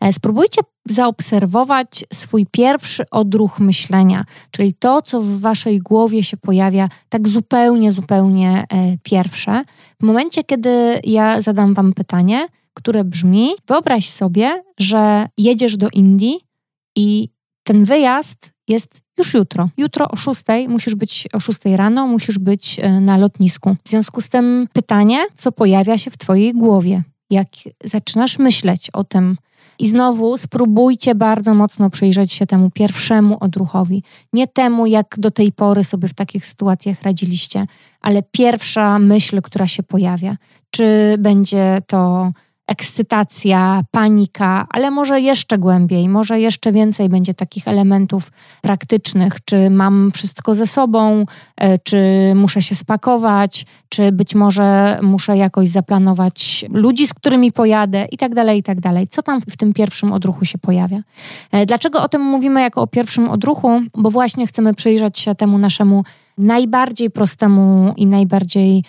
[0.00, 6.88] E, spróbujcie zaobserwować swój pierwszy odruch myślenia, czyli to, co w waszej głowie się pojawia,
[7.08, 9.64] tak zupełnie, zupełnie e, pierwsze.
[10.00, 16.40] W momencie, kiedy ja zadam wam pytanie, które brzmi: wyobraź sobie, że jedziesz do Indii
[16.96, 17.28] i
[17.62, 19.68] ten wyjazd jest już jutro.
[19.76, 23.76] Jutro o 6 musisz być o 6 rano, musisz być e, na lotnisku.
[23.84, 27.48] W związku z tym pytanie, co pojawia się w Twojej głowie, jak
[27.84, 29.36] zaczynasz myśleć o tym.
[29.78, 34.02] I znowu spróbujcie bardzo mocno przyjrzeć się temu pierwszemu odruchowi.
[34.32, 37.66] Nie temu, jak do tej pory sobie w takich sytuacjach radziliście,
[38.00, 40.36] ale pierwsza myśl, która się pojawia.
[40.70, 42.32] Czy będzie to
[42.70, 50.10] ekscytacja, panika, ale może jeszcze głębiej, może jeszcze więcej będzie takich elementów praktycznych, czy mam
[50.14, 51.24] wszystko ze sobą,
[51.56, 51.98] e, czy
[52.34, 58.34] muszę się spakować, czy być może muszę jakoś zaplanować ludzi, z którymi pojadę i tak
[58.34, 59.08] dalej, i tak dalej.
[59.08, 61.02] Co tam w tym pierwszym odruchu się pojawia?
[61.52, 63.80] E, dlaczego o tym mówimy jako o pierwszym odruchu?
[63.94, 66.04] Bo właśnie chcemy przyjrzeć się temu naszemu
[66.38, 68.84] najbardziej prostemu i najbardziej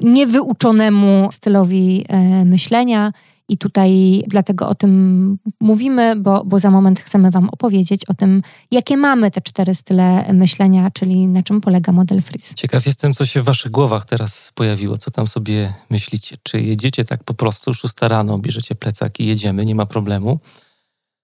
[0.00, 3.12] niewyuczonemu stylowi e, myślenia.
[3.50, 8.42] I tutaj dlatego o tym mówimy, bo, bo za moment chcemy Wam opowiedzieć o tym,
[8.70, 12.54] jakie mamy te cztery style myślenia, czyli na czym polega model Fris.
[12.54, 16.36] Ciekaw jestem, co się w Waszych głowach teraz pojawiło, co tam sobie myślicie.
[16.42, 20.38] Czy jedziecie tak po prostu, szósta rano, bierzecie plecak i jedziemy, nie ma problemu?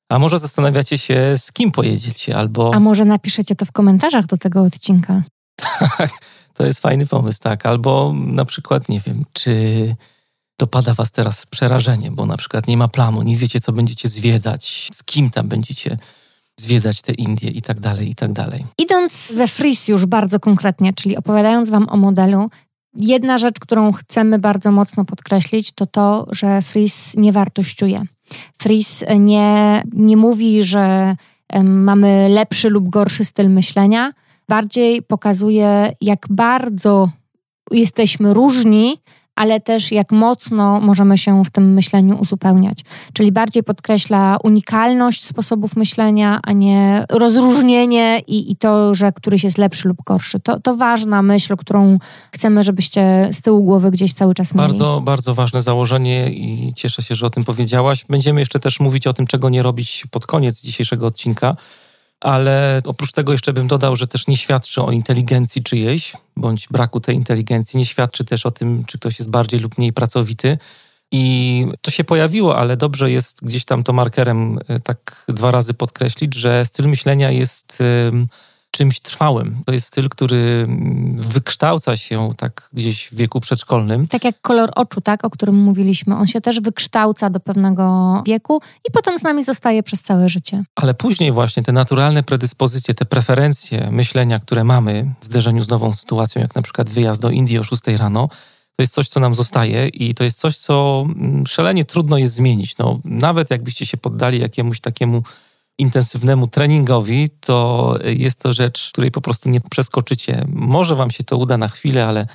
[0.09, 2.75] A może zastanawiacie się, z kim pojedziecie, albo...
[2.75, 5.23] A może napiszecie to w komentarzach do tego odcinka.
[5.57, 6.11] Tak,
[6.55, 7.67] to jest fajny pomysł, tak.
[7.67, 9.95] Albo na przykład, nie wiem, czy
[10.59, 14.91] dopada was teraz przerażenie, bo na przykład nie ma planu, nie wiecie, co będziecie zwiedzać,
[14.93, 15.99] z kim tam będziecie
[16.61, 18.65] zwiedzać te Indie i tak dalej, i tak dalej.
[18.79, 22.51] Idąc we Fris już bardzo konkretnie, czyli opowiadając wam o modelu,
[22.97, 28.03] jedna rzecz, którą chcemy bardzo mocno podkreślić, to to, że Fris nie wartościuje.
[28.63, 31.17] Fris nie, nie mówi, że
[31.65, 34.13] mamy lepszy lub gorszy styl myślenia,
[34.49, 37.09] bardziej pokazuje, jak bardzo
[37.71, 38.99] jesteśmy różni
[39.37, 42.81] ale też jak mocno możemy się w tym myśleniu uzupełniać.
[43.13, 49.59] Czyli bardziej podkreśla unikalność sposobów myślenia, a nie rozróżnienie i, i to, że któryś jest
[49.59, 50.41] lepszy lub gorszy.
[50.41, 51.99] To, to ważna myśl, którą
[52.33, 54.69] chcemy, żebyście z tyłu głowy gdzieś cały czas mieli.
[54.69, 58.05] Bardzo, bardzo ważne założenie i cieszę się, że o tym powiedziałaś.
[58.09, 61.57] Będziemy jeszcze też mówić o tym, czego nie robić pod koniec dzisiejszego odcinka
[62.25, 67.01] ale oprócz tego jeszcze bym dodał, że też nie świadczy o inteligencji czyjejś, bądź braku
[67.01, 70.59] tej inteligencji, nie świadczy też o tym, czy ktoś jest bardziej lub mniej pracowity.
[71.13, 75.75] I to się pojawiło, ale dobrze jest gdzieś tam to markerem e, tak dwa razy
[75.75, 77.83] podkreślić, że styl myślenia jest
[78.75, 79.63] czymś trwałym.
[79.67, 84.09] To jest styl, który mm, wykształca się tak gdzieś w wieku przedszkolnym.
[84.09, 86.17] Tak jak kolor oczu, tak, o którym mówiliśmy.
[86.17, 90.65] On się też wykształca do pewnego wieku i potem z nami zostaje przez całe życie.
[90.75, 95.93] Ale później właśnie te naturalne predyspozycje, te preferencje myślenia, które mamy w zderzeniu z nową
[95.93, 98.29] sytuacją, jak na przykład wyjazd do Indii o 6 rano,
[98.77, 102.35] to jest coś, co nam zostaje i to jest coś, co mm, szalenie trudno jest
[102.35, 102.79] zmienić.
[102.79, 105.23] No, nawet jakbyście się poddali jakiemuś takiemu
[105.79, 110.45] intensywnemu treningowi, to jest to rzecz, której po prostu nie przeskoczycie.
[110.49, 112.27] Może wam się to uda na chwilę, ale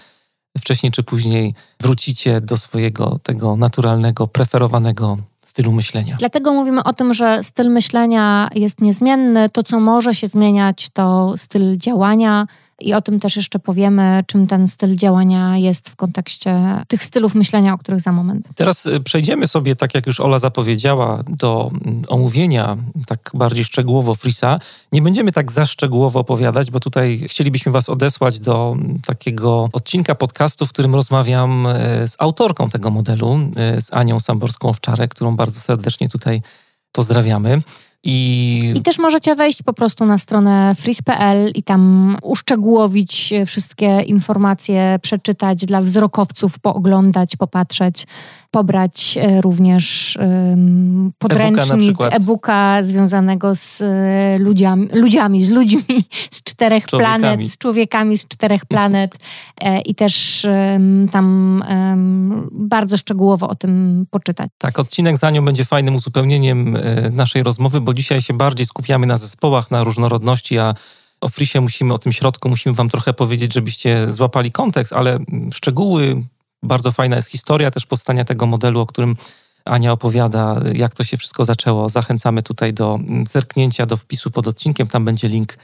[0.58, 6.16] wcześniej czy później wrócicie do swojego tego naturalnego, preferowanego stylu myślenia.
[6.20, 9.50] Dlatego mówimy o tym, że styl myślenia jest niezmienny.
[9.50, 12.48] To, co może się zmieniać, to styl działania,
[12.82, 17.36] i o tym też jeszcze powiemy, czym ten styl działania jest w kontekście tych stylów
[17.36, 18.48] myślenia, o których za moment.
[18.56, 24.16] Teraz y, przejdziemy sobie, tak jak już Ola zapowiedziała, do mm, omówienia tak bardziej szczegółowo
[24.16, 24.60] Frisa.
[24.92, 30.16] Nie będziemy tak za szczegółowo opowiadać, bo tutaj chcielibyśmy Was odesłać do mm, takiego odcinka
[30.16, 33.40] podcastu, w którym rozmawiam y, z autorką tego modelu,
[33.78, 36.42] y, z Anią Samborską-Owczarek, którą bardzo serdecznie tutaj
[36.92, 37.62] pozdrawiamy.
[38.04, 38.74] I...
[38.76, 45.66] I też możecie wejść po prostu na stronę freeze.pl i tam uszczegółowić wszystkie informacje, przeczytać
[45.66, 48.06] dla wzrokowców, pooglądać, popatrzeć
[48.52, 56.84] pobrać e, również um, podręcznik e-booka, związanego z e, ludziami, ludziami, z ludźmi z czterech
[56.84, 59.16] z planet, z człowiekami z czterech planet.
[59.62, 64.50] E, i też um, tam um, bardzo szczegółowo o tym poczytać.
[64.58, 69.08] Tak, odcinek za nią będzie fajnym uzupełnieniem e, naszej rozmowy, bo dzisiaj się bardziej skupiamy
[69.08, 70.74] na zespołach, na różnorodności, a
[71.22, 75.20] o Frisie musimy, o tym środku musimy wam trochę powiedzieć, żebyście złapali kontekst, ale
[75.54, 76.24] szczegóły,
[76.64, 79.16] bardzo fajna jest historia też powstania tego modelu, o którym
[79.66, 81.90] Ania opowiada, jak to się wszystko zaczęło.
[81.90, 83.00] Zachęcamy tutaj do
[83.32, 84.88] zerknięcia, do wpisu pod odcinkiem.
[84.88, 85.58] Tam będzie link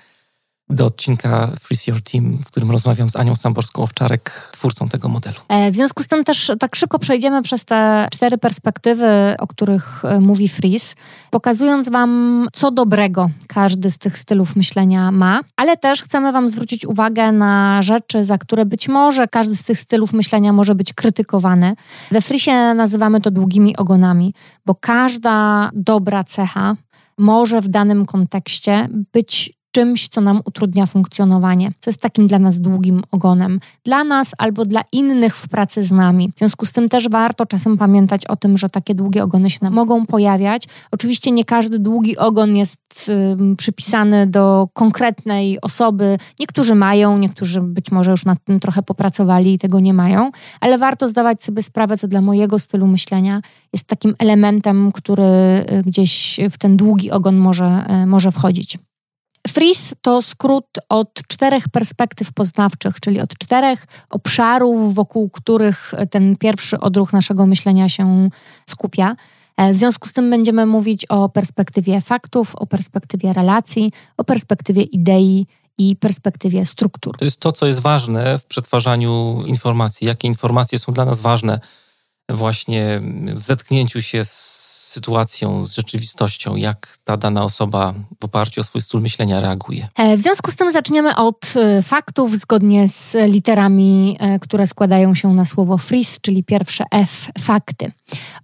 [0.69, 5.36] do odcinka Freeze Your Team, w którym rozmawiam z Anią Samborską-Owczarek, twórcą tego modelu.
[5.49, 10.06] E, w związku z tym też tak szybko przejdziemy przez te cztery perspektywy, o których
[10.06, 10.95] e, mówi Freeze,
[11.30, 16.86] pokazując Wam, co dobrego każdy z tych stylów myślenia ma, ale też chcemy Wam zwrócić
[16.86, 21.75] uwagę na rzeczy, za które być może każdy z tych stylów myślenia może być krytykowany.
[22.12, 24.34] We Freeze nazywamy to długimi ogonami,
[24.65, 26.75] bo każda dobra cecha
[27.17, 32.60] może w danym kontekście być czymś, co nam utrudnia funkcjonowanie, co jest takim dla nas
[32.60, 36.32] długim ogonem, dla nas albo dla innych w pracy z nami.
[36.36, 39.70] W związku z tym też warto czasem pamiętać o tym, że takie długie ogony się
[39.70, 40.64] mogą pojawiać.
[40.92, 46.18] Oczywiście nie każdy długi ogon jest y, przypisany do konkretnej osoby.
[46.40, 50.78] Niektórzy mają, niektórzy być może już nad tym trochę popracowali i tego nie mają, ale
[50.78, 53.42] warto zdawać sobie sprawę, co dla mojego stylu myślenia
[53.74, 58.78] jest takim elementem, który y, gdzieś w ten długi ogon może, y, może wchodzić.
[59.47, 66.79] FRIS to skrót od czterech perspektyw poznawczych, czyli od czterech obszarów, wokół których ten pierwszy
[66.79, 68.29] odruch naszego myślenia się
[68.65, 69.15] skupia.
[69.58, 74.81] E, w związku z tym będziemy mówić o perspektywie faktów, o perspektywie relacji, o perspektywie
[74.81, 77.17] idei i perspektywie struktur.
[77.17, 80.08] To jest to, co jest ważne w przetwarzaniu informacji.
[80.08, 81.60] Jakie informacje są dla nas ważne
[82.29, 83.01] właśnie
[83.36, 88.81] w zetknięciu się z sytuacją, z rzeczywistością, jak ta dana osoba w oparciu o swój
[88.81, 89.88] styl myślenia reaguje.
[89.97, 95.15] E, w związku z tym zaczniemy od e, faktów zgodnie z literami, e, które składają
[95.15, 97.91] się na słowo freeze, czyli pierwsze F fakty.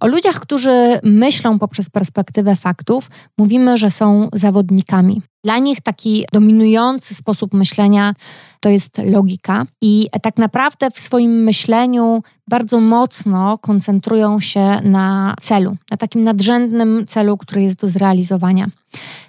[0.00, 5.22] O ludziach, którzy myślą poprzez perspektywę faktów, mówimy, że są zawodnikami.
[5.44, 8.14] Dla nich taki dominujący sposób myślenia
[8.60, 15.76] to jest logika, i tak naprawdę w swoim myśleniu bardzo mocno koncentrują się na celu,
[15.90, 18.66] na takim nadrzędnym celu, który jest do zrealizowania.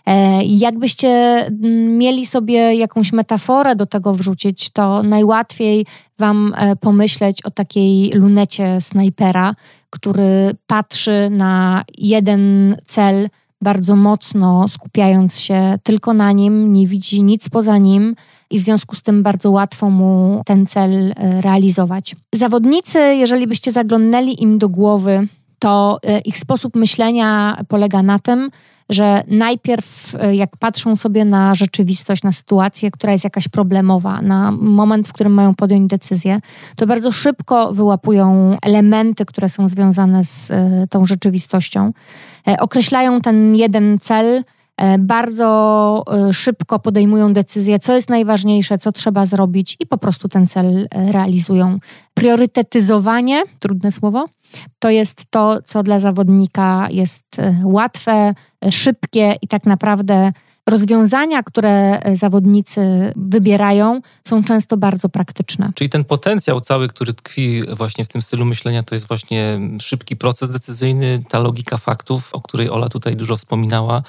[0.06, 1.46] E, jakbyście
[1.90, 5.86] mieli sobie jakąś metaforę do tego wrzucić, to najłatwiej
[6.20, 9.56] Wam e, pomyśleć o takiej lunecie snajpera,
[9.90, 13.30] który patrzy na jeden cel
[13.64, 18.16] bardzo mocno skupiając się tylko na nim, nie widzi nic poza nim
[18.50, 22.16] i w związku z tym bardzo łatwo mu ten cel e, realizować.
[22.36, 25.28] Zawodnicy, jeżeli byście zaglądnęli im do głowy,
[25.64, 28.50] to e, ich sposób myślenia polega na tym,
[28.90, 34.52] że najpierw e, jak patrzą sobie na rzeczywistość, na sytuację, która jest jakaś problemowa, na
[34.52, 36.40] moment, w którym mają podjąć decyzję,
[36.76, 40.52] to bardzo szybko wyłapują elementy, które są związane z
[40.90, 41.92] tą rzeczywistością.
[42.60, 44.63] Określają ten jeden cel, E,
[45.00, 50.48] bardzo e, szybko podejmują decyzje, co jest najważniejsze, co trzeba zrobić i po prostu ten
[50.48, 51.80] cel e, realizują.
[52.14, 54.26] Priorytetyzowanie, trudne słowo,
[54.80, 57.26] to jest to, co dla zawodnika jest
[57.64, 58.34] łatwe,
[58.72, 60.32] szybkie i tak naprawdę
[60.70, 65.72] rozwiązania, które zawodnicy wybierają, są często bardzo praktyczne.
[65.76, 70.16] Czyli ten potencjał cały, który tkwi właśnie w tym stylu myślenia, to jest właśnie szybki
[70.16, 74.04] proces decyzyjny, ta logika faktów, o której Ola tutaj dużo wspominała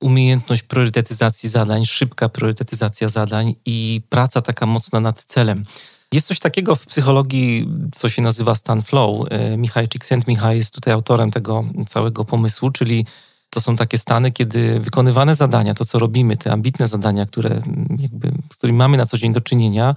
[0.00, 5.64] umiejętność priorytetyzacji zadań, szybka priorytetyzacja zadań i praca taka mocna nad celem.
[6.12, 9.26] Jest coś takiego w psychologii, co się nazywa stan flow.
[9.30, 13.06] E, Michał Csikszentmihalyi jest tutaj autorem tego całego pomysłu, czyli
[13.50, 17.62] to są takie stany, kiedy wykonywane zadania, to co robimy, te ambitne zadania, które
[17.98, 19.94] jakby, z którymi mamy na co dzień do czynienia,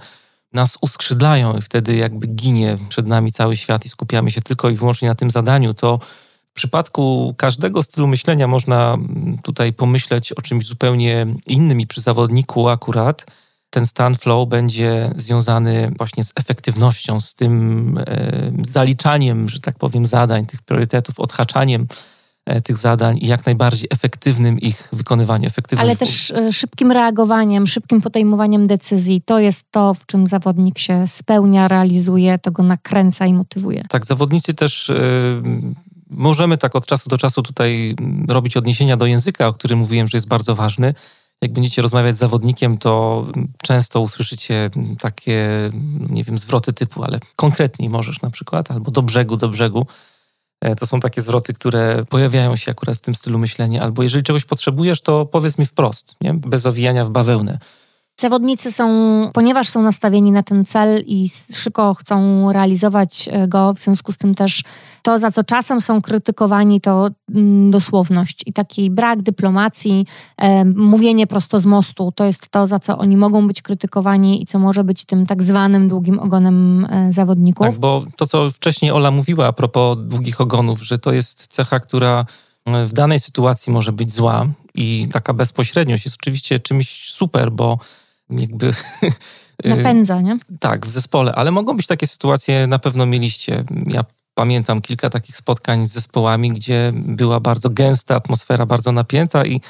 [0.52, 4.74] nas uskrzydlają i wtedy jakby ginie przed nami cały świat i skupiamy się tylko i
[4.74, 5.98] wyłącznie na tym zadaniu, to
[6.58, 8.96] w przypadku każdego stylu myślenia można
[9.42, 13.26] tutaj pomyśleć o czymś zupełnie innym i przy zawodniku akurat
[13.70, 20.06] ten stan flow będzie związany właśnie z efektywnością, z tym e, zaliczaniem, że tak powiem,
[20.06, 21.86] zadań, tych priorytetów, odhaczaniem
[22.46, 25.50] e, tych zadań i jak najbardziej efektywnym ich wykonywaniu.
[25.76, 29.22] Ale też e, szybkim reagowaniem, szybkim podejmowaniem decyzji.
[29.24, 33.84] To jest to, w czym zawodnik się spełnia, realizuje, to go nakręca i motywuje.
[33.88, 34.92] Tak, zawodnicy też
[36.10, 37.94] Możemy tak od czasu do czasu tutaj
[38.28, 40.94] robić odniesienia do języka, o którym mówiłem, że jest bardzo ważny.
[41.42, 43.26] Jak będziecie rozmawiać z zawodnikiem, to
[43.62, 45.70] często usłyszycie takie,
[46.10, 49.86] nie wiem, zwroty typu, ale konkretniej możesz na przykład, albo do brzegu, do brzegu.
[50.60, 53.82] E, to są takie zwroty, które pojawiają się akurat w tym stylu myślenia.
[53.82, 56.34] Albo jeżeli czegoś potrzebujesz, to powiedz mi wprost, nie?
[56.34, 57.58] bez owijania w bawełnę.
[58.20, 58.88] Zawodnicy są,
[59.32, 64.16] ponieważ są nastawieni na ten cel i szybko chcą realizować e, go, w związku z
[64.16, 64.64] tym też
[65.02, 70.06] to, za co czasem są krytykowani, to mm, dosłowność i taki brak dyplomacji,
[70.36, 74.46] e, mówienie prosto z mostu, to jest to, za co oni mogą być krytykowani i
[74.46, 77.66] co może być tym tak zwanym długim ogonem e, zawodników.
[77.66, 81.80] Tak, bo to, co wcześniej Ola mówiła a propos długich ogonów, że to jest cecha,
[81.80, 82.26] która
[82.66, 87.78] w danej sytuacji może być zła i taka bezpośredniość jest oczywiście czymś super, bo
[88.30, 88.70] jakby...
[89.64, 90.36] Napędza, nie?
[90.60, 93.64] Tak, w zespole, ale mogą być takie sytuacje, na pewno mieliście.
[93.86, 94.04] Ja
[94.34, 99.60] pamiętam kilka takich spotkań z zespołami, gdzie była bardzo gęsta atmosfera, bardzo napięta i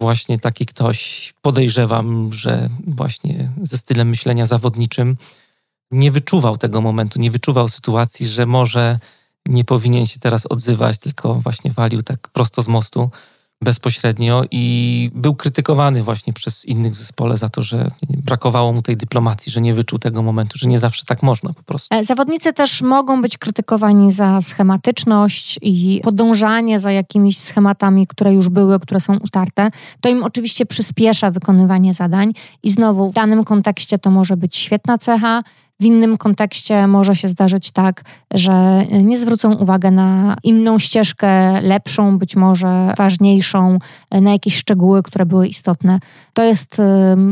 [0.00, 5.16] właśnie taki ktoś, podejrzewam, że właśnie ze stylem myślenia zawodniczym
[5.90, 8.98] nie wyczuwał tego momentu, nie wyczuwał sytuacji, że może
[9.46, 13.10] nie powinien się teraz odzywać, tylko właśnie walił tak prosto z mostu
[13.62, 18.96] bezpośrednio i był krytykowany właśnie przez innych w zespole za to, że brakowało mu tej
[18.96, 21.94] dyplomacji, że nie wyczuł tego momentu, że nie zawsze tak można po prostu.
[21.94, 28.48] E, zawodnicy też mogą być krytykowani za schematyczność i podążanie za jakimiś schematami, które już
[28.48, 29.70] były, które są utarte.
[30.00, 32.32] To im oczywiście przyspiesza wykonywanie zadań
[32.62, 35.42] i znowu w danym kontekście to może być świetna cecha,
[35.80, 38.04] w innym kontekście może się zdarzyć tak,
[38.34, 43.78] że nie zwrócą uwagę na inną ścieżkę, lepszą, być może ważniejszą,
[44.10, 45.98] na jakieś szczegóły, które były istotne.
[46.32, 46.76] To jest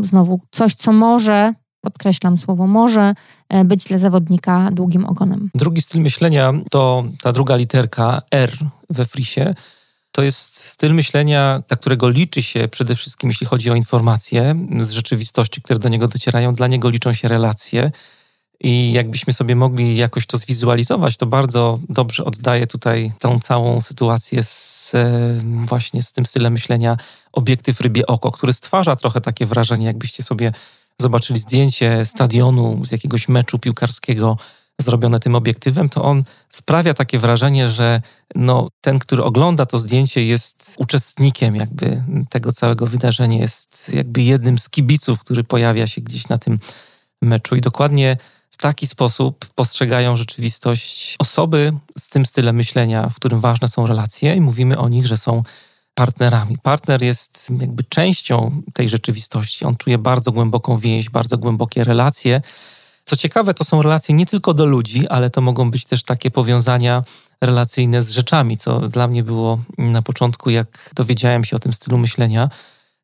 [0.03, 1.55] znowu coś, co może
[1.87, 3.15] podkreślam słowo może,
[3.49, 5.51] e, być dla zawodnika długim ogonem.
[5.55, 8.53] Drugi styl myślenia to ta druga literka R
[8.91, 9.55] we frisie.
[10.13, 14.91] To jest styl myślenia, dla którego liczy się przede wszystkim, jeśli chodzi o informacje z
[14.91, 16.55] rzeczywistości, które do niego docierają.
[16.55, 17.93] Dla niego liczą się relacje.
[18.61, 24.43] I jakbyśmy sobie mogli jakoś to zwizualizować, to bardzo dobrze oddaje tutaj tą całą sytuację
[24.43, 25.35] z, e,
[25.67, 26.97] właśnie z tym stylem myślenia
[27.33, 30.53] obiektyw rybie oko, który stwarza trochę takie wrażenie, jakbyście sobie
[31.01, 34.37] zobaczyli zdjęcie stadionu z jakiegoś meczu piłkarskiego
[34.81, 38.03] zrobione tym obiektywem, to on sprawia takie wrażenie, że
[38.35, 44.59] no, ten, który ogląda to zdjęcie, jest uczestnikiem jakby tego całego wydarzenia, jest jakby jednym
[44.59, 46.59] z kibiców, który pojawia się gdzieś na tym
[47.23, 47.57] meczu.
[47.57, 48.17] I dokładnie
[48.57, 54.35] w taki sposób postrzegają rzeczywistość osoby z tym stylem myślenia, w którym ważne są relacje
[54.35, 55.43] i mówimy o nich, że są
[55.95, 56.59] partnerami.
[56.63, 59.65] Partner jest jakby częścią tej rzeczywistości.
[59.65, 62.43] On czuje bardzo głęboką więź, bardzo głębokie relacje.
[63.05, 66.31] Co ciekawe, to są relacje nie tylko do ludzi, ale to mogą być też takie
[66.31, 67.05] powiązania
[67.41, 71.99] relacyjne z rzeczami, co dla mnie było na początku, jak dowiedziałem się o tym stylu
[71.99, 72.51] myślenia,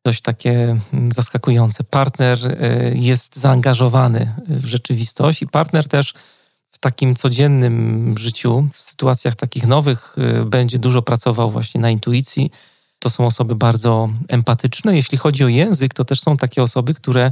[0.05, 0.79] dość takie
[1.11, 1.83] zaskakujące.
[1.83, 2.57] Partner
[2.93, 6.13] jest zaangażowany w rzeczywistość i partner też
[6.71, 12.51] w takim codziennym życiu, w sytuacjach takich nowych, będzie dużo pracował właśnie na intuicji.
[12.99, 14.95] To są osoby bardzo empatyczne.
[14.95, 17.31] Jeśli chodzi o język, to też są takie osoby, które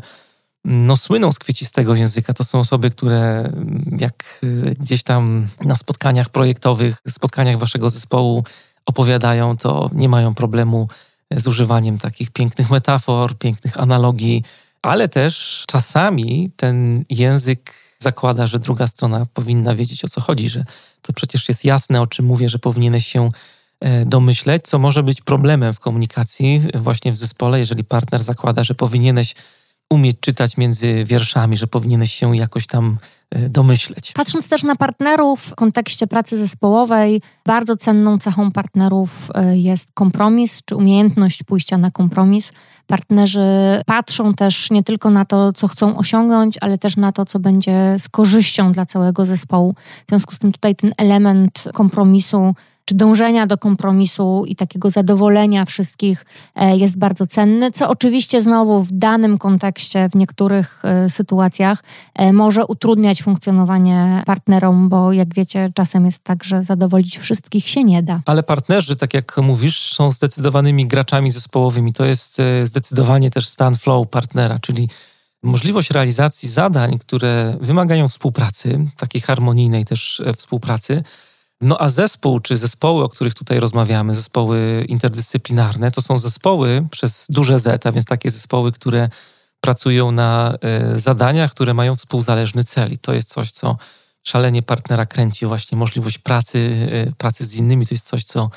[0.66, 2.34] no, słyną z kwiecistego języka.
[2.34, 3.52] To są osoby, które
[3.98, 8.44] jak y, gdzieś tam na spotkaniach projektowych, spotkaniach waszego zespołu
[8.86, 10.88] opowiadają, to nie mają problemu
[11.38, 14.44] z używaniem takich pięknych metafor, pięknych analogii,
[14.82, 20.66] ale też czasami ten język zakłada, że druga strona powinna wiedzieć o co chodzi, że
[21.02, 23.32] to przecież jest jasne, o czym mówię, że powinieneś się
[23.80, 28.76] e, domyśleć, co może być problemem w komunikacji właśnie w zespole, jeżeli partner zakłada, że
[28.76, 29.36] powinieneś
[29.90, 32.98] umieć czytać między wierszami, że powinieneś się jakoś tam e,
[33.50, 34.12] domyśleć.
[34.16, 40.62] Patrząc też na partnerów w kontekście pracy zespołowej, bardzo cenną cechą partnerów e, jest kompromis
[40.66, 42.52] czy umiejętność pójścia na kompromis.
[42.88, 43.42] Partnerzy
[43.86, 47.96] patrzą też nie tylko na to, co chcą osiągnąć, ale też na to, co będzie
[48.00, 49.76] z korzyścią dla całego zespołu.
[50.08, 52.56] W związku z tym tutaj ten element kompromisu
[52.92, 56.26] czy dążenia do kompromisu i takiego zadowolenia wszystkich
[56.56, 61.84] e, jest bardzo cenny, co oczywiście znowu w danym kontekście, w niektórych e, sytuacjach
[62.16, 67.84] e, może utrudniać funkcjonowanie partnerom, bo jak wiecie, czasem jest tak, że zadowolić wszystkich się
[67.84, 68.22] nie da.
[68.26, 71.94] Ale partnerzy, tak jak mówisz, są zdecydowanymi graczami zespołowymi.
[71.94, 74.90] To jest zdecydowanie też stan flow partnera, czyli
[75.44, 81.04] możliwość realizacji zadań, które wymagają współpracy, takiej harmonijnej też współpracy
[81.62, 87.26] no a zespół, czy zespoły, o których tutaj rozmawiamy, zespoły interdyscyplinarne, to są zespoły przez
[87.30, 89.10] duże Z, a więc takie zespoły, które
[89.62, 90.58] pracują na
[90.96, 92.92] y, zadaniach, które mają współzależny cel.
[92.92, 93.78] I to jest coś, co
[94.24, 96.58] szalenie partnera kręci, właśnie możliwość pracy,
[97.08, 97.88] y, pracy z innymi.
[97.88, 98.50] To jest coś, co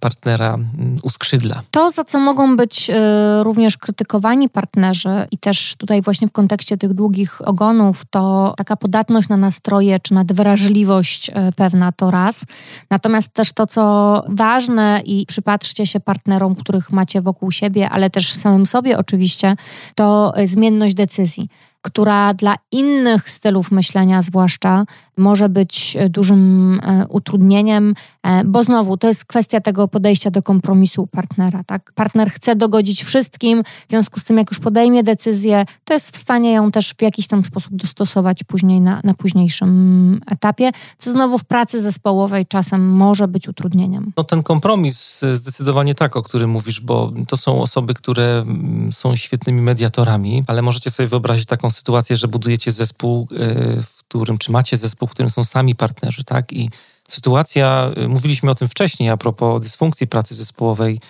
[0.00, 1.62] partnera mm, uskrzydla.
[1.70, 2.94] To, za co mogą być y,
[3.42, 9.28] również krytykowani partnerzy i też tutaj właśnie w kontekście tych długich ogonów, to taka podatność
[9.28, 12.44] na nastroje czy nadwrażliwość y, pewna to raz.
[12.90, 18.32] Natomiast też to, co ważne i przypatrzcie się partnerom, których macie wokół siebie, ale też
[18.32, 19.56] samym sobie oczywiście,
[19.94, 21.48] to y, zmienność decyzji
[21.82, 24.84] która dla innych stylów myślenia, zwłaszcza,
[25.16, 30.42] może być e, dużym e, utrudnieniem, e, bo znowu to jest kwestia tego podejścia do
[30.42, 31.64] kompromisu partnera.
[31.64, 31.92] Tak?
[31.94, 36.16] Partner chce dogodzić wszystkim, w związku z tym, jak już podejmie decyzję, to jest w
[36.16, 41.38] stanie ją też w jakiś tam sposób dostosować później na, na późniejszym etapie, co znowu
[41.38, 44.12] w pracy zespołowej czasem może być utrudnieniem.
[44.16, 49.16] No ten kompromis zdecydowanie tak, o którym mówisz, bo to są osoby, które mm, są
[49.16, 53.36] świetnymi mediatorami, ale możecie sobie wyobrazić taką sytuację, że budujecie zespół, e,
[53.82, 56.52] w którym, czy macie zespół, w którym są sami partnerzy, tak?
[56.52, 56.70] I
[57.08, 61.00] sytuacja, e, mówiliśmy o tym wcześniej, a propos dysfunkcji pracy zespołowej,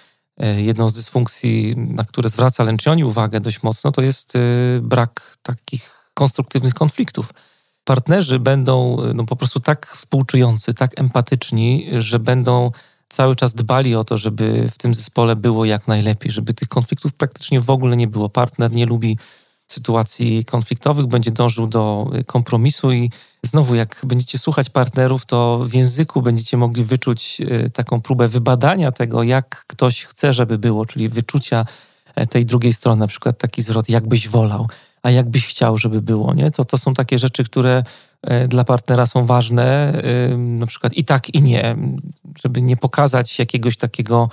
[0.40, 4.32] e, jedną z dysfunkcji, na które zwraca Lencioni uwagę dość mocno, to jest
[4.82, 7.34] brak takich konstruktywnych konfliktów.
[7.84, 12.70] Partnerzy będą no, po prostu tak współczujący, tak empatyczni, że będą
[13.08, 17.12] cały czas dbali o to, żeby w tym zespole było jak najlepiej, żeby tych konfliktów
[17.12, 18.28] praktycznie w ogóle nie było.
[18.28, 19.18] Partner nie lubi
[19.68, 23.10] sytuacji konfliktowych, będzie dążył do kompromisu i
[23.42, 28.92] znowu, jak będziecie słuchać partnerów, to w języku będziecie mogli wyczuć e, taką próbę wybadania
[28.92, 31.66] tego, jak ktoś chce, żeby było, czyli wyczucia
[32.14, 34.68] e, tej drugiej strony, na przykład taki zwrot, jakbyś wolał,
[35.02, 36.50] a jakbyś chciał, żeby było, nie?
[36.50, 37.82] To, to są takie rzeczy, które
[38.22, 39.92] e, dla partnera są ważne,
[40.36, 41.76] na przykład i tak, i nie,
[42.42, 44.28] żeby nie pokazać jakiegoś takiego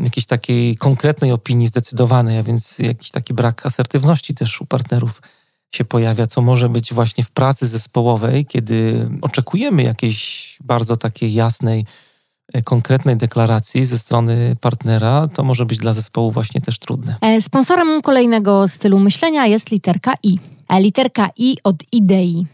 [0.00, 5.22] jakiejś takiej konkretnej opinii zdecydowanej, a więc jakiś taki brak asertywności też u partnerów
[5.74, 11.84] się pojawia, co może być właśnie w pracy zespołowej, kiedy oczekujemy jakiejś bardzo takiej jasnej,
[12.52, 17.16] e, konkretnej deklaracji ze strony partnera, to może być dla zespołu właśnie też trudne.
[17.20, 20.38] E, sponsorem kolejnego stylu myślenia jest literka I.
[20.68, 22.46] E, literka I od idei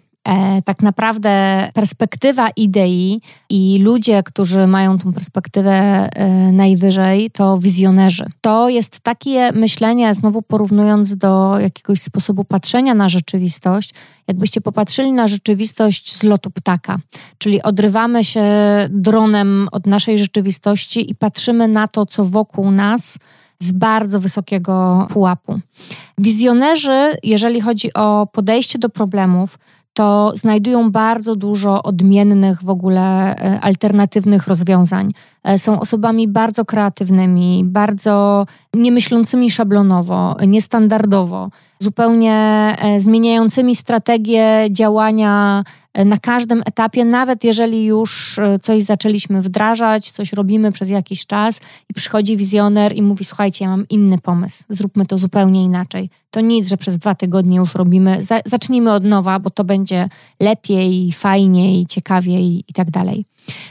[0.64, 1.30] tak naprawdę
[1.74, 3.20] perspektywa idei
[3.50, 8.24] i ludzie, którzy mają tą perspektywę e, najwyżej, to wizjonerzy.
[8.40, 13.94] To jest takie myślenie, znowu porównując do jakiegoś sposobu patrzenia na rzeczywistość,
[14.28, 16.98] jakbyście popatrzyli na rzeczywistość z lotu ptaka,
[17.38, 18.44] czyli odrywamy się
[18.90, 23.18] dronem od naszej rzeczywistości i patrzymy na to, co wokół nas
[23.58, 25.60] z bardzo wysokiego pułapu.
[26.18, 29.58] Wizjonerzy, jeżeli chodzi o podejście do problemów,
[29.96, 35.12] to znajdują bardzo dużo odmiennych w ogóle e, alternatywnych rozwiązań.
[35.44, 42.34] E, są osobami bardzo kreatywnymi, bardzo niemyślącymi szablonowo, niestandardowo, zupełnie
[42.78, 45.64] e, zmieniającymi strategię działania
[46.04, 51.94] na każdym etapie, nawet jeżeli już coś zaczęliśmy wdrażać, coś robimy przez jakiś czas i
[51.94, 56.10] przychodzi wizjoner i mówi: Słuchajcie, ja mam inny pomysł, zróbmy to zupełnie inaczej.
[56.30, 60.08] To nic, że przez dwa tygodnie już robimy, zacznijmy od nowa, bo to będzie
[60.40, 63.24] lepiej, fajniej, ciekawiej i tak dalej.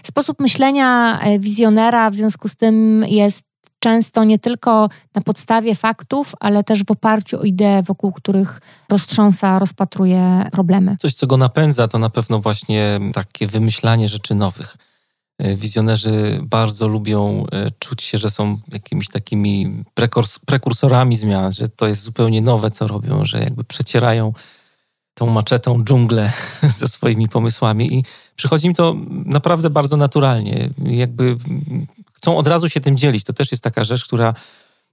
[0.04, 3.55] Sposób myślenia e, wizjonera w związku z tym jest
[3.86, 9.60] często nie tylko na podstawie faktów, ale też w oparciu o idee, wokół których roztrząsa,
[9.60, 10.98] rozpatruje problemy.
[11.00, 14.78] Coś, co go napędza, to na pewno właśnie takie wymyślanie rzeczy nowych.
[15.40, 19.84] E, wizjonerzy bardzo lubią e, czuć się, że są jakimiś takimi
[20.46, 24.34] prekursorami zmian, że to jest zupełnie nowe, co robią, że jakby przecierają
[25.14, 26.32] tą maczetą dżunglę
[26.80, 28.04] ze swoimi pomysłami i
[28.36, 30.70] przychodzi mi to naprawdę bardzo naturalnie.
[30.86, 31.38] Jakby
[32.26, 33.24] chcą od razu się tym dzielić.
[33.24, 34.34] To też jest taka rzecz, która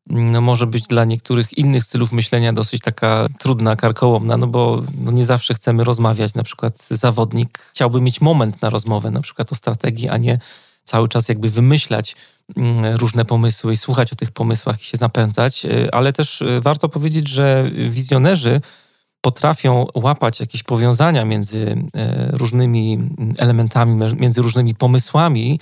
[0.06, 5.12] no, może być dla niektórych innych stylów myślenia dosyć taka trudna, karkołomna, no bo no,
[5.12, 6.34] nie zawsze chcemy rozmawiać.
[6.34, 10.38] Na przykład zawodnik chciałby mieć moment na rozmowę, na przykład o strategii, a nie
[10.84, 12.16] cały czas jakby wymyślać
[12.56, 17.28] mm, różne pomysły i słuchać o tych pomysłach i się napędzać, ale też warto powiedzieć,
[17.28, 18.60] że wizjonerzy
[19.20, 22.98] potrafią łapać jakieś powiązania między e, różnymi
[23.38, 25.60] elementami, między różnymi pomysłami,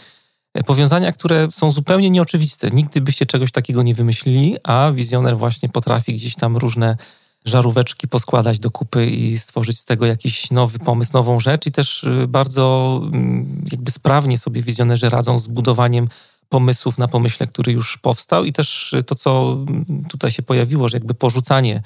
[0.66, 2.70] powiązania, które są zupełnie nieoczywiste.
[2.70, 6.96] Nigdy byście czegoś takiego nie wymyślili, a wizjoner właśnie potrafi gdzieś tam różne
[7.44, 12.04] żaróweczki poskładać do kupy i stworzyć z tego jakiś nowy pomysł, nową rzecz i też
[12.04, 16.08] e, bardzo mm, jakby sprawnie sobie wizjonerzy radzą z budowaniem
[16.48, 20.96] pomysłów na pomyśle, który już powstał i też to, co mm, tutaj się pojawiło, że
[20.96, 21.82] jakby porzucanie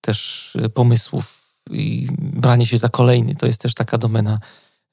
[0.00, 1.40] też e, pomysłów
[1.70, 3.34] i branie się za kolejny.
[3.34, 4.38] To jest też taka domena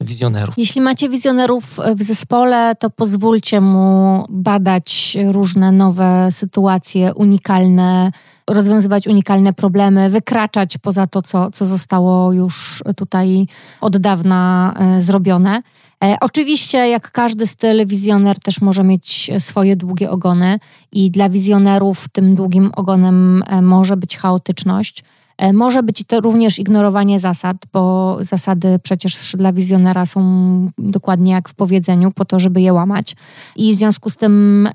[0.02, 0.58] wizjonerów.
[0.58, 8.12] Jeśli macie wizjonerów w zespole, to pozwólcie mu badać różne nowe sytuacje, unikalne,
[8.50, 13.48] rozwiązywać unikalne problemy, wykraczać poza to, co, co zostało już tutaj
[13.82, 15.62] od dawna e, zrobione.
[16.04, 20.60] E, oczywiście, jak każdy styl, wizjoner też może mieć swoje długie ogony,
[20.92, 25.04] i dla wizjonerów tym długim ogonem e, może być chaotyczność.
[25.38, 30.22] E, może być to również ignorowanie zasad, bo zasady przecież dla wizjonera są
[30.78, 33.16] dokładnie jak w powiedzeniu, po to, żeby je łamać.
[33.56, 34.70] I w związku z tym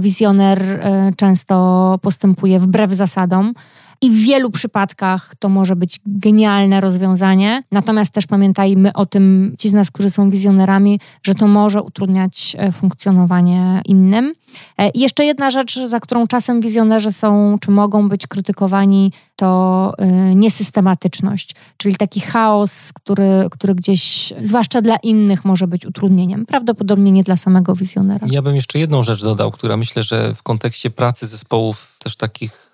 [0.00, 0.80] wizjoner
[1.16, 3.52] często postępuje wbrew zasadom.
[4.00, 7.62] I w wielu przypadkach to może być genialne rozwiązanie.
[7.72, 12.56] Natomiast też pamiętajmy o tym, ci z nas, którzy są wizjonerami, że to może utrudniać
[12.58, 14.34] e, funkcjonowanie innym.
[14.78, 19.92] E, I jeszcze jedna rzecz, za którą czasem wizjonerzy są, czy mogą być krytykowani, to
[19.98, 26.46] e, niesystematyczność, czyli taki chaos, który, który gdzieś, zwłaszcza dla innych, może być utrudnieniem.
[26.46, 28.26] Prawdopodobnie nie dla samego wizjonera.
[28.30, 32.67] Ja bym jeszcze jedną rzecz dodał, która myślę, że w kontekście pracy zespołów też takich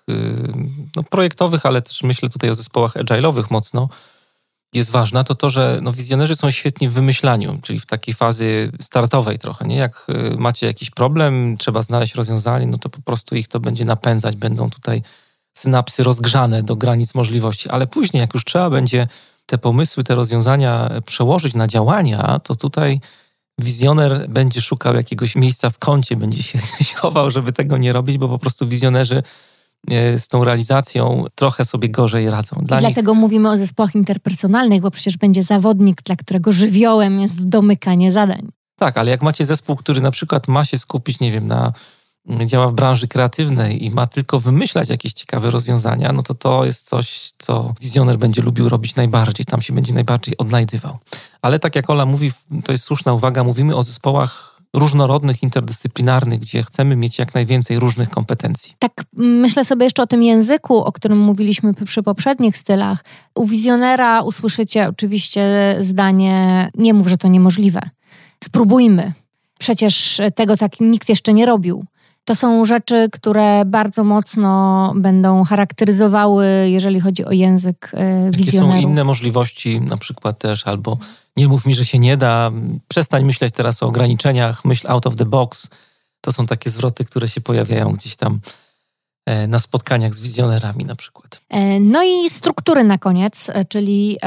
[0.95, 3.89] no, projektowych, ale też myślę tutaj o zespołach agile'owych mocno,
[4.73, 8.71] jest ważna, to to, że no, wizjonerzy są świetni w wymyślaniu, czyli w takiej fazie
[8.81, 9.75] startowej trochę, nie?
[9.75, 13.85] Jak y, macie jakiś problem, trzeba znaleźć rozwiązanie, no to po prostu ich to będzie
[13.85, 15.01] napędzać, będą tutaj
[15.57, 19.07] synapsy rozgrzane do granic możliwości, ale później, jak już trzeba będzie
[19.45, 22.99] te pomysły, te rozwiązania przełożyć na działania, to tutaj
[23.59, 26.59] wizjoner będzie szukał jakiegoś miejsca w kącie, będzie się
[26.95, 29.23] chował, żeby tego nie robić, bo po prostu wizjonerzy
[30.17, 32.55] z tą realizacją trochę sobie gorzej radzą.
[32.63, 33.21] Dla Dlatego nich...
[33.21, 38.47] mówimy o zespołach interpersonalnych, bo przecież będzie zawodnik, dla którego żywiołem jest domykanie zadań.
[38.75, 41.73] Tak, ale jak macie zespół, który na przykład ma się skupić, nie wiem, na
[42.45, 46.87] działa w branży kreatywnej i ma tylko wymyślać jakieś ciekawe rozwiązania, no to to jest
[46.89, 50.97] coś, co wizjoner będzie lubił robić najbardziej, tam się będzie najbardziej odnajdywał.
[51.41, 52.31] Ale tak jak Ola mówi,
[52.63, 58.09] to jest słuszna uwaga, mówimy o zespołach różnorodnych, interdyscyplinarnych, gdzie chcemy mieć jak najwięcej różnych
[58.09, 58.73] kompetencji.
[58.79, 63.03] Tak, myślę sobie jeszcze o tym języku, o którym mówiliśmy przy poprzednich stylach.
[63.35, 67.81] U wizjonera usłyszycie oczywiście zdanie: Nie mów, że to niemożliwe.
[68.43, 69.13] Spróbujmy.
[69.59, 71.85] Przecież tego tak nikt jeszcze nie robił.
[72.25, 77.91] To są rzeczy, które bardzo mocno będą charakteryzowały, jeżeli chodzi o język
[78.31, 78.75] wizjonerów.
[78.75, 80.97] Jakie są inne możliwości, na przykład też, albo
[81.37, 82.51] nie mów mi, że się nie da,
[82.87, 85.69] przestań myśleć teraz o ograniczeniach, myśl out of the box.
[86.21, 88.39] To są takie zwroty, które się pojawiają gdzieś tam
[89.25, 91.41] e, na spotkaniach z wizjonerami na przykład.
[91.49, 94.17] E, no i struktury na koniec, e, czyli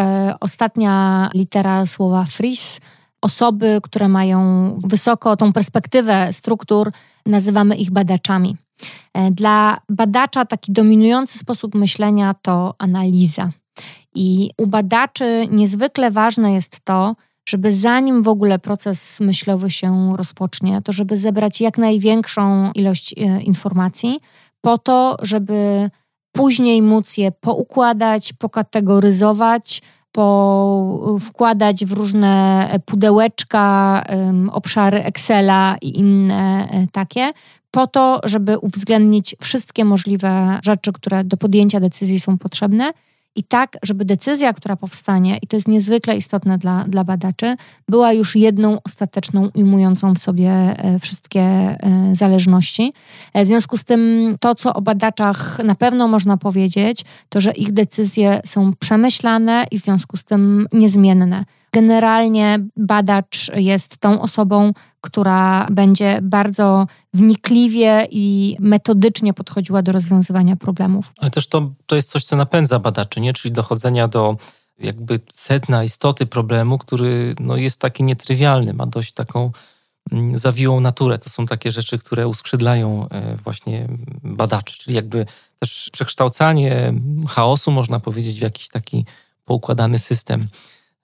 [0.41, 2.81] ostatnia litera słowa freeze.
[3.23, 6.93] Osoby, które mają wysoko tą perspektywę struktur,
[7.27, 8.57] nazywamy ich badaczami.
[9.31, 13.51] Dla badacza taki dominujący sposób myślenia to analiza.
[14.15, 17.17] I u badaczy niezwykle ważne jest to,
[17.49, 23.43] żeby zanim w ogóle proces myślowy się rozpocznie, to żeby zebrać jak największą ilość e,
[23.43, 24.21] informacji,
[24.61, 25.91] po to, żeby
[26.33, 29.83] później móc je poukładać, pokategoryzować
[31.21, 34.05] wkładać w różne pudełeczka,
[34.53, 37.33] obszary Excela i inne e, takie,
[37.71, 42.93] po to, żeby uwzględnić wszystkie możliwe rzeczy, które do podjęcia decyzji są potrzebne
[43.37, 47.57] i tak, żeby decyzja, która powstanie, i to jest niezwykle istotne dla, dla badaczy,
[47.89, 51.77] była już jedną ostateczną, ujmującą w sobie e, wszystkie e,
[52.13, 52.93] zależności.
[53.35, 57.53] E, w związku z tym, to, co o badaczach na pewno można powiedzieć, to, że
[57.53, 61.45] ich decyzje są przemyślane i w związku z tym niezmienne.
[61.73, 71.13] Generalnie badacz jest tą osobą, która będzie bardzo wnikliwie i metodycznie podchodziła do rozwiązywania problemów.
[71.19, 73.33] Ale też to, to jest coś, co napędza badaczy, nie?
[73.33, 74.37] czyli dochodzenia do
[74.79, 79.51] jakby sedna istoty problemu, który no, jest taki nietrywialny, ma dość taką
[80.13, 81.19] mm, zawiłą naturę.
[81.19, 83.89] To są takie rzeczy, które uskrzydlają e, właśnie
[84.23, 85.27] badaczy, czyli jakby
[85.59, 86.95] też przekształcanie
[87.29, 89.05] chaosu, można powiedzieć, w jakiś taki
[89.45, 90.49] poukładany system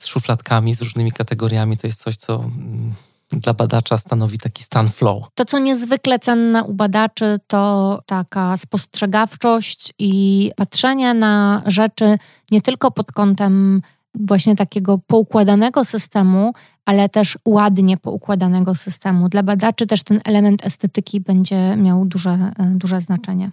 [0.05, 2.95] z szufladkami, z różnymi kategoriami, to jest coś, co mm,
[3.33, 5.25] dla badacza stanowi taki stan flow.
[5.35, 12.19] To, co niezwykle cenne u badaczy, to taka spostrzegawczość i patrzenie na rzeczy
[12.51, 13.83] nie tylko pod kątem
[14.15, 16.53] właśnie takiego poukładanego systemu,
[16.85, 19.29] ale też ładnie poukładanego systemu.
[19.29, 23.51] Dla badaczy też ten element estetyki będzie miał duże, duże znaczenie.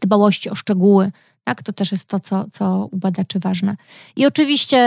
[0.00, 1.12] Dbałości o szczegóły,
[1.44, 1.62] tak?
[1.62, 3.76] To też jest to, co, co u badaczy ważne.
[4.16, 4.78] I oczywiście,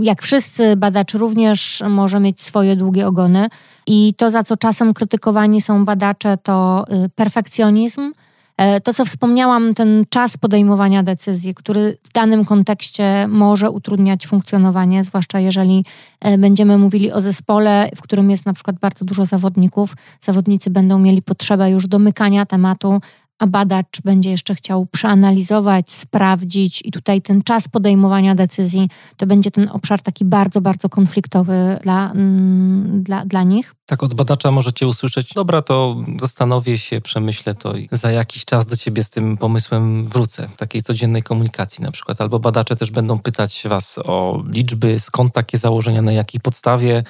[0.00, 3.48] jak wszyscy, badacz również może mieć swoje długie ogony.
[3.86, 8.12] I to, za co czasem krytykowani są badacze, to y, perfekcjonizm.
[8.58, 15.04] E, to, co wspomniałam, ten czas podejmowania decyzji, który w danym kontekście może utrudniać funkcjonowanie,
[15.04, 15.84] zwłaszcza jeżeli
[16.20, 19.94] e, będziemy mówili o zespole, w którym jest na przykład bardzo dużo zawodników.
[20.20, 23.00] Zawodnicy będą mieli potrzebę już domykania tematu,
[23.38, 29.50] a badacz będzie jeszcze chciał przeanalizować, sprawdzić, i tutaj ten czas podejmowania decyzji to będzie
[29.50, 33.74] ten obszar taki bardzo, bardzo konfliktowy dla, mm, dla, dla nich.
[33.86, 38.66] Tak, od badacza możecie usłyszeć: Dobra, to zastanowię się, przemyślę to i za jakiś czas
[38.66, 40.48] do ciebie z tym pomysłem wrócę.
[40.56, 42.20] Takiej codziennej komunikacji na przykład.
[42.20, 47.02] Albo badacze też będą pytać was o liczby, skąd takie założenia, na jakiej podstawie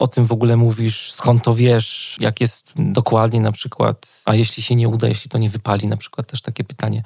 [0.00, 4.62] o tym w ogóle mówisz, skąd to wiesz, jak jest dokładnie na przykład, a jeśli
[4.62, 7.02] się nie uda, jeśli to nie wypali, na przykład też takie pytanie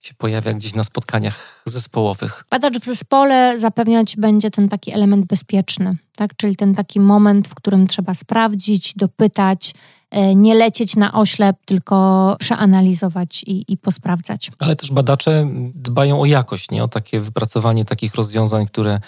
[0.00, 2.44] się pojawia gdzieś na spotkaniach zespołowych.
[2.50, 6.36] Badacz w zespole zapewniać będzie ten taki element bezpieczny, tak?
[6.36, 9.74] czyli ten taki moment, w którym trzeba sprawdzić, dopytać,
[10.10, 14.50] e, nie lecieć na oślep, tylko przeanalizować i, i posprawdzać.
[14.58, 19.00] Ale też badacze dbają o jakość, nie o takie wypracowanie takich rozwiązań, które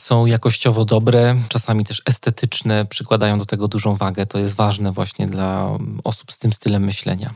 [0.00, 4.26] są jakościowo dobre, czasami też estetyczne, przykładają do tego dużą wagę.
[4.26, 7.34] To jest ważne właśnie dla osób z tym stylem myślenia.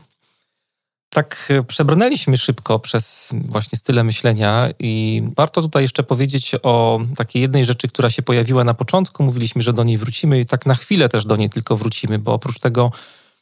[1.09, 7.41] Tak e, przebrnęliśmy szybko przez właśnie style myślenia i warto tutaj jeszcze powiedzieć o takiej
[7.41, 9.23] jednej rzeczy, która się pojawiła na początku.
[9.23, 12.33] Mówiliśmy, że do niej wrócimy i tak na chwilę też do niej tylko wrócimy, bo
[12.33, 12.91] oprócz tego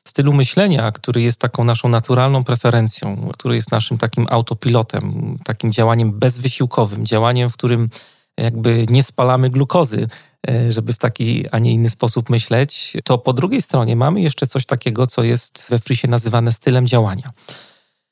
[0.08, 6.20] stylu myślenia, który jest taką naszą naturalną preferencją, który jest naszym takim autopilotem, takim działaniem
[6.20, 7.90] bezwysiłkowym, działaniem, w którym
[8.38, 10.08] jakby nie spalamy glukozy,
[10.50, 14.48] e, żeby w taki, a nie inny sposób myśleć, to po drugiej stronie mamy jeszcze
[14.48, 17.32] coś takiego, co jest we Frisie nazywane stylem działania.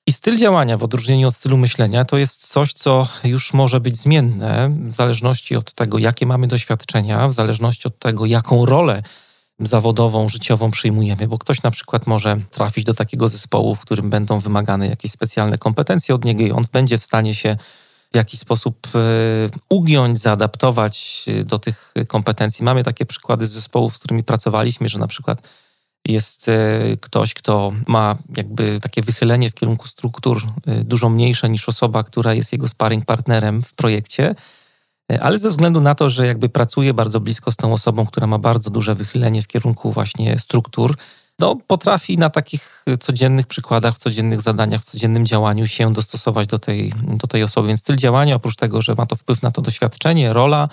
[0.07, 3.97] I styl działania, w odróżnieniu od stylu myślenia, to jest coś, co już może być
[3.97, 9.01] zmienne w zależności od tego, jakie mamy doświadczenia, w zależności od tego, jaką rolę
[9.59, 14.39] zawodową, życiową przyjmujemy, bo ktoś na przykład może trafić do takiego zespołu, w którym będą
[14.39, 17.57] wymagane jakieś specjalne kompetencje od niego i on będzie w stanie się
[18.12, 18.99] w jakiś sposób e,
[19.70, 22.66] ugiąć, zaadaptować e, do tych kompetencji.
[22.66, 25.49] Mamy takie przykłady z zespołów, z którymi pracowaliśmy, że na przykład
[26.05, 30.41] jest e, ktoś, kto ma jakby takie wychylenie w kierunku struktur
[30.84, 34.36] dużo mniejsze niż osoba, która jest jego sparring partnerem w projekcie,
[35.22, 38.38] ale ze względu na to, że jakby pracuje bardzo blisko z tą osobą, która ma
[38.38, 40.97] bardzo duże wychylenie w kierunku właśnie struktur,
[41.39, 46.59] no, potrafi na takich codziennych przykładach, w codziennych zadaniach, w codziennym działaniu się dostosować do
[46.59, 47.67] tej, do tej osoby.
[47.67, 50.69] Więc styl działania, oprócz tego, że ma to wpływ na to doświadczenie, rola,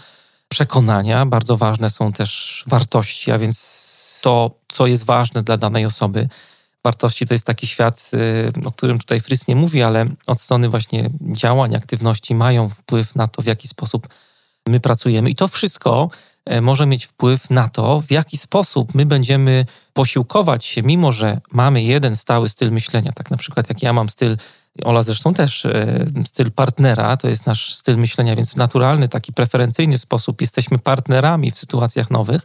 [0.49, 6.29] przekonania, bardzo ważne są też wartości, a więc to, co jest ważne dla danej osoby.
[6.85, 10.69] Wartości to jest taki świat, y, o którym tutaj Frys nie mówi, ale od strony
[10.69, 14.09] właśnie działań, aktywności mają wpływ na to, w jaki sposób
[14.69, 15.31] my pracujemy.
[15.31, 16.11] I to wszystko
[16.63, 21.83] może mieć wpływ na to, w jaki sposób my będziemy posiłkować się, mimo że mamy
[21.83, 24.37] jeden stały styl myślenia, tak na przykład jak ja mam styl,
[24.85, 29.33] Ola zresztą też, e, styl partnera, to jest nasz styl myślenia, więc w naturalny, taki
[29.33, 32.43] preferencyjny sposób jesteśmy partnerami w sytuacjach nowych,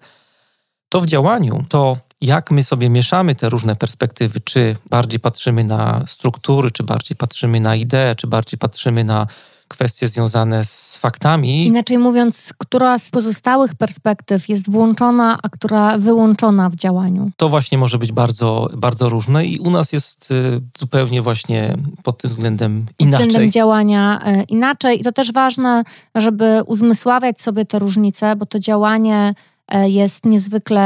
[0.90, 6.04] to w działaniu, to jak my sobie mieszamy te różne perspektywy, czy bardziej patrzymy na
[6.08, 9.28] struktury, czy bardziej patrzymy na idee, czy bardziej patrzymy na
[9.74, 11.66] kwestie związane z faktami.
[11.66, 17.32] Inaczej mówiąc, która z pozostałych perspektyw jest włączona, a która wyłączona w działaniu?
[17.38, 22.18] To właśnie może być bardzo, bardzo różne i u nas jest y, zupełnie właśnie pod
[22.18, 23.20] tym względem inaczej.
[23.20, 25.00] Pod względem działania y, inaczej.
[25.00, 25.84] I to też ważne,
[26.16, 29.34] żeby uzmysławiać sobie te różnice, bo to działanie
[29.72, 30.82] jest niezwykle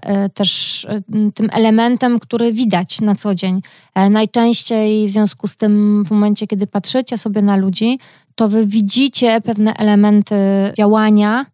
[0.00, 1.02] e, też e,
[1.34, 3.62] tym elementem, który widać na co dzień.
[4.10, 7.98] Najczęściej w związku z tym, w momencie, kiedy patrzycie sobie na ludzi,
[8.34, 10.36] to wy widzicie pewne elementy
[10.76, 11.46] działania.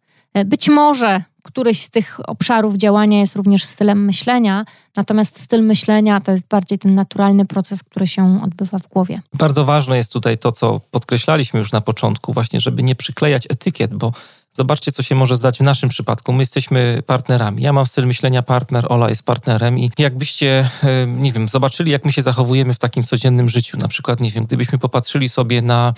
[0.45, 4.65] Być może któryś z tych obszarów działania jest również stylem myślenia,
[4.95, 9.21] natomiast styl myślenia to jest bardziej ten naturalny proces, który się odbywa w głowie.
[9.33, 13.93] Bardzo ważne jest tutaj to, co podkreślaliśmy już na początku, właśnie, żeby nie przyklejać etykiet,
[13.93, 14.11] bo
[14.51, 16.33] Zobaczcie, co się może zdać w naszym przypadku.
[16.33, 17.63] My jesteśmy partnerami.
[17.63, 22.05] Ja mam styl myślenia partner, Ola jest partnerem i jakbyście, e, nie wiem, zobaczyli, jak
[22.05, 23.77] my się zachowujemy w takim codziennym życiu.
[23.77, 25.93] Na przykład, nie wiem, gdybyśmy popatrzyli sobie na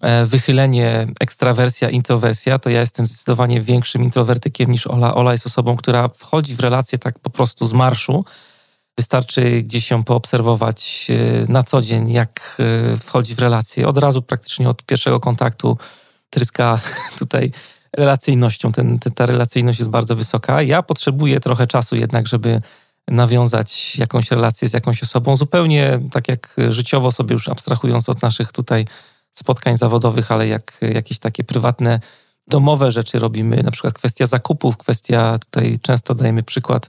[0.00, 5.14] e, wychylenie ekstrawersja, introwersja, to ja jestem zdecydowanie większym introwertykiem niż Ola.
[5.14, 8.24] Ola jest osobą, która wchodzi w relacje tak po prostu z marszu.
[8.98, 12.62] Wystarczy gdzieś się poobserwować e, na co dzień, jak
[13.00, 13.88] wchodzi w relacje.
[13.88, 15.78] Od razu praktycznie od pierwszego kontaktu
[16.30, 16.80] tryska
[17.18, 17.52] tutaj
[17.96, 18.72] relacyjnością.
[18.72, 20.62] Ten, ta relacyjność jest bardzo wysoka.
[20.62, 22.60] Ja potrzebuję trochę czasu jednak, żeby
[23.08, 28.52] nawiązać jakąś relację z jakąś osobą, zupełnie tak jak życiowo sobie już abstrahując od naszych
[28.52, 28.84] tutaj
[29.32, 32.00] spotkań zawodowych, ale jak jakieś takie prywatne,
[32.46, 36.88] domowe rzeczy robimy, na przykład kwestia zakupów, kwestia, tutaj często dajemy przykład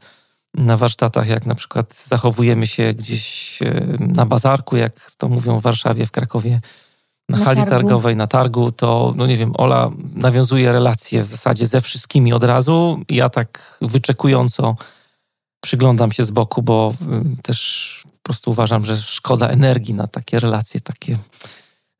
[0.54, 5.62] na warsztatach, jak na przykład zachowujemy się gdzieś e, na bazarku, jak to mówią w
[5.62, 6.62] Warszawie, w Krakowie,
[7.30, 7.72] na, na hali targu.
[7.72, 12.43] targowej, na targu, to no nie wiem, Ola nawiązuje relacje w zasadzie ze wszystkimi od
[12.43, 12.99] razu.
[13.09, 14.76] Ja tak wyczekująco
[15.63, 16.93] przyglądam się z boku, bo
[17.38, 21.17] y, też po prostu uważam, że szkoda energii na takie relacje, takie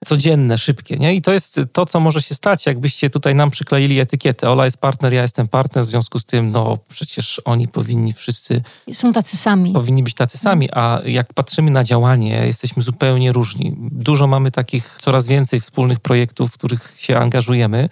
[0.06, 0.98] codzienne, szybkie.
[0.98, 1.16] Nie?
[1.16, 4.50] I to jest to, co może się stać, jakbyście tutaj nam przykleili etykietę.
[4.50, 8.62] Ola jest partner, ja jestem partner, w związku z tym, no przecież oni powinni wszyscy...
[8.94, 9.74] Są tacy sami.
[9.74, 13.76] Powinni być tacy sami, a jak patrzymy na działanie, jesteśmy zupełnie różni.
[13.78, 17.90] Dużo mamy takich, coraz więcej wspólnych projektów, w których się angażujemy.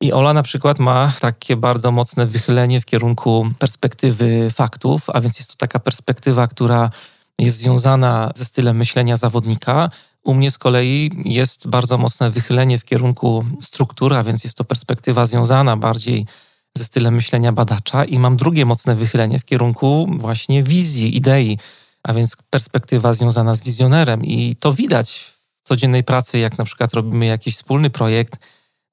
[0.00, 5.38] I Ola na przykład ma takie bardzo mocne wychylenie w kierunku perspektywy faktów, a więc
[5.38, 6.90] jest to taka perspektywa, która
[7.38, 9.90] jest związana ze stylem myślenia zawodnika,
[10.24, 14.64] u mnie z kolei jest bardzo mocne wychylenie w kierunku struktury, a więc jest to
[14.64, 16.26] perspektywa związana bardziej
[16.78, 21.58] ze stylem myślenia badacza i mam drugie mocne wychylenie w kierunku właśnie wizji, idei,
[22.02, 24.24] a więc perspektywa związana z wizjonerem.
[24.24, 28.38] I to widać w codziennej pracy, jak na przykład robimy jakiś wspólny projekt,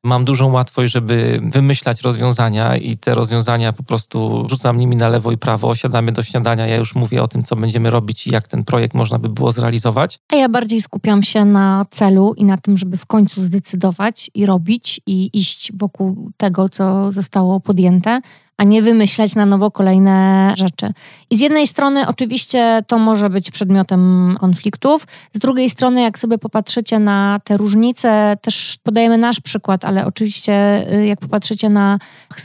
[0.04, 5.32] mam dużą łatwość, żeby wymyślać rozwiązania i te rozwiązania po prostu rzucam nimi na lewo
[5.32, 8.48] i prawo, siadamy do śniadania, ja już mówię o tym, co będziemy robić i jak
[8.48, 10.20] ten projekt można by było zrealizować.
[10.30, 14.46] A ja bardziej skupiam się na celu i na tym, żeby w końcu zdecydować i
[14.46, 18.22] robić i iść wokół tego, co zostało podjęte,
[18.60, 20.94] a nie wymyślać na nowo kolejne rzeczy.
[21.30, 26.38] I z jednej strony oczywiście to może być przedmiotem konfliktów, z drugiej strony jak sobie
[26.38, 32.00] popatrzycie na te różnice, też podajemy nasz przykład, ale oczywiście y, jak popatrzycie na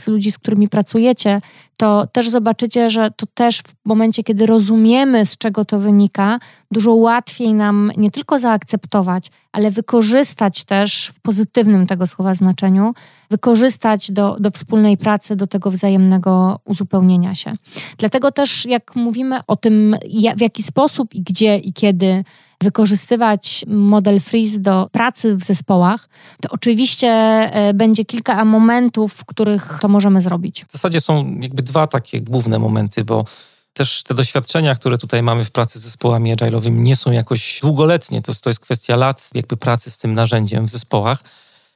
[0.07, 1.41] ludzi, z którymi pracujecie,
[1.77, 6.39] to też zobaczycie, że to też w momencie, kiedy rozumiemy, z czego to wynika,
[6.71, 12.93] dużo łatwiej nam nie tylko zaakceptować, ale wykorzystać też w pozytywnym tego słowa znaczeniu,
[13.29, 17.55] wykorzystać do, do wspólnej pracy, do tego wzajemnego uzupełnienia się.
[17.97, 19.95] Dlatego też, jak mówimy o tym,
[20.37, 22.23] w jaki sposób i gdzie i kiedy
[22.65, 26.09] wykorzystywać model Freeze do pracy w zespołach,
[26.41, 30.65] to oczywiście e, będzie kilka momentów, w których to możemy zrobić.
[30.67, 33.25] W zasadzie są jakby dwa takie główne momenty, bo
[33.73, 38.21] też te doświadczenia, które tutaj mamy w pracy z zespołami agile'owymi nie są jakoś długoletnie.
[38.21, 41.19] To, to jest kwestia lat jakby pracy z tym narzędziem w zespołach.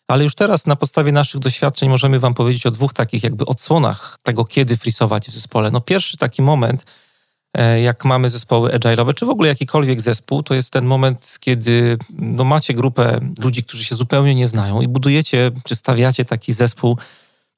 [0.08, 4.18] Ale już teraz na podstawie naszych doświadczeń możemy Wam powiedzieć o dwóch takich jakby odsłonach
[4.24, 5.72] tego, kiedy frisować w zespole.
[5.72, 6.86] No pierwszy taki moment,
[7.84, 12.44] jak mamy zespoły agile'owe, czy w ogóle jakikolwiek zespół, to jest ten moment, kiedy no,
[12.44, 16.98] macie grupę ludzi, którzy się zupełnie nie znają i budujecie, czy stawiacie taki zespół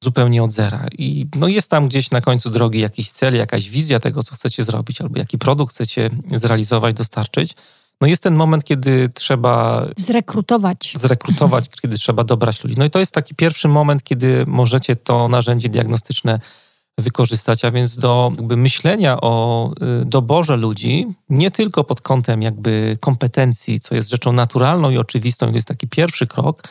[0.02, 0.86] zupełnie od zera.
[0.98, 4.64] I no jest tam gdzieś na końcu drogi jakiś cel, jakaś wizja tego, co chcecie
[4.64, 7.54] zrobić, albo jaki produkt chcecie zrealizować, dostarczyć.
[8.00, 10.94] No jest ten moment, kiedy trzeba zrekrutować.
[10.96, 12.76] Zrekrutować, kiedy trzeba dobrać ludzi.
[12.78, 16.40] No i to jest taki pierwszy moment, kiedy możecie to narzędzie diagnostyczne
[17.02, 19.70] wykorzystać, a więc do jakby myślenia o
[20.02, 25.48] y, doborze ludzi, nie tylko pod kątem jakby kompetencji, co jest rzeczą naturalną i oczywistą,
[25.48, 26.62] to jest taki pierwszy krok,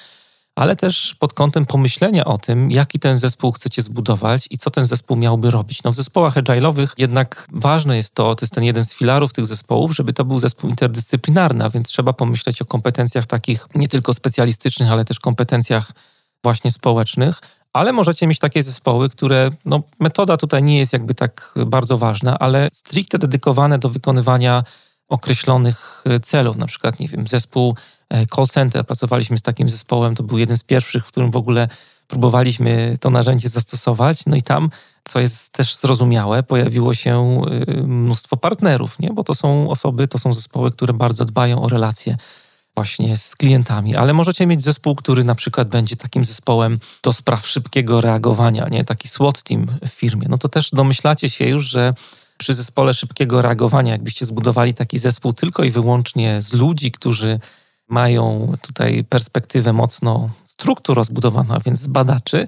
[0.56, 4.86] ale też pod kątem pomyślenia o tym, jaki ten zespół chcecie zbudować i co ten
[4.86, 5.84] zespół miałby robić.
[5.84, 9.46] No w zespołach agile'owych jednak ważne jest to, to jest ten jeden z filarów tych
[9.46, 14.14] zespołów, żeby to był zespół interdyscyplinarny, a więc trzeba pomyśleć o kompetencjach takich nie tylko
[14.14, 15.92] specjalistycznych, ale też kompetencjach
[16.44, 17.42] właśnie społecznych,
[17.74, 22.40] ale możecie mieć takie zespoły, które, no metoda tutaj nie jest jakby tak bardzo ważna,
[22.40, 24.64] ale stricte dedykowane do wykonywania
[25.08, 26.58] określonych e, celów.
[26.58, 27.76] Na przykład, nie wiem, zespół
[28.10, 31.36] e, call center, pracowaliśmy z takim zespołem, to był jeden z pierwszych, w którym w
[31.36, 31.68] ogóle
[32.08, 34.26] próbowaliśmy to narzędzie zastosować.
[34.26, 34.70] No i tam,
[35.04, 39.10] co jest też zrozumiałe, pojawiło się e, mnóstwo partnerów, nie?
[39.14, 42.18] bo to są osoby, to są zespoły, które bardzo dbają o relacje
[42.76, 47.48] właśnie z klientami, ale możecie mieć zespół, który na przykład będzie takim zespołem do spraw
[47.48, 48.86] szybkiego reagowania, nie?
[48.86, 50.28] Taki SWAT team w firmie.
[50.30, 51.94] No to też domyślacie się już, że
[52.38, 57.40] przy zespole szybkiego reagowania, jakbyście zbudowali taki zespół tylko i wyłącznie z ludzi, którzy
[57.88, 62.48] mają tutaj perspektywę mocno struktur rozbudowaną, a więc z badaczy,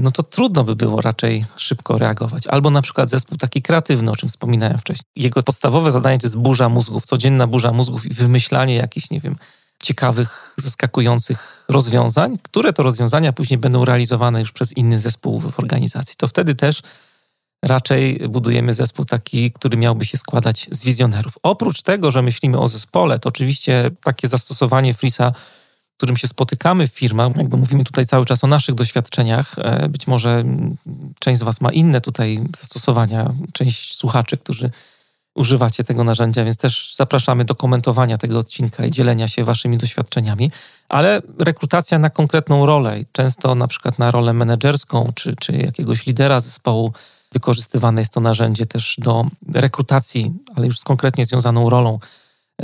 [0.00, 2.46] no to trudno by było raczej szybko reagować.
[2.46, 5.04] Albo na przykład zespół taki kreatywny, o czym wspominałem wcześniej.
[5.16, 9.36] Jego podstawowe zadanie to jest burza mózgów, codzienna burza mózgów i wymyślanie jakichś, nie wiem,
[9.82, 16.14] ciekawych, zaskakujących rozwiązań, które to rozwiązania później będą realizowane już przez inny zespół w organizacji.
[16.16, 16.82] To wtedy też
[17.64, 21.34] raczej budujemy zespół taki, który miałby się składać z wizjonerów.
[21.42, 25.32] Oprócz tego, że myślimy o zespole, to oczywiście takie zastosowanie Frisa,
[25.98, 30.06] którym się spotykamy w firmach, jakby mówimy tutaj cały czas o naszych doświadczeniach, e, być
[30.06, 30.44] może
[31.18, 34.70] część z Was ma inne tutaj zastosowania, część słuchaczy, którzy
[35.34, 40.50] używacie tego narzędzia, więc też zapraszamy do komentowania tego odcinka i dzielenia się waszymi doświadczeniami,
[40.88, 46.40] ale rekrutacja na konkretną rolę, często na przykład na rolę menedżerską czy, czy jakiegoś lidera
[46.40, 46.92] zespołu,
[47.32, 51.98] Wykorzystywane jest to narzędzie też do rekrutacji, ale już z konkretnie związaną rolą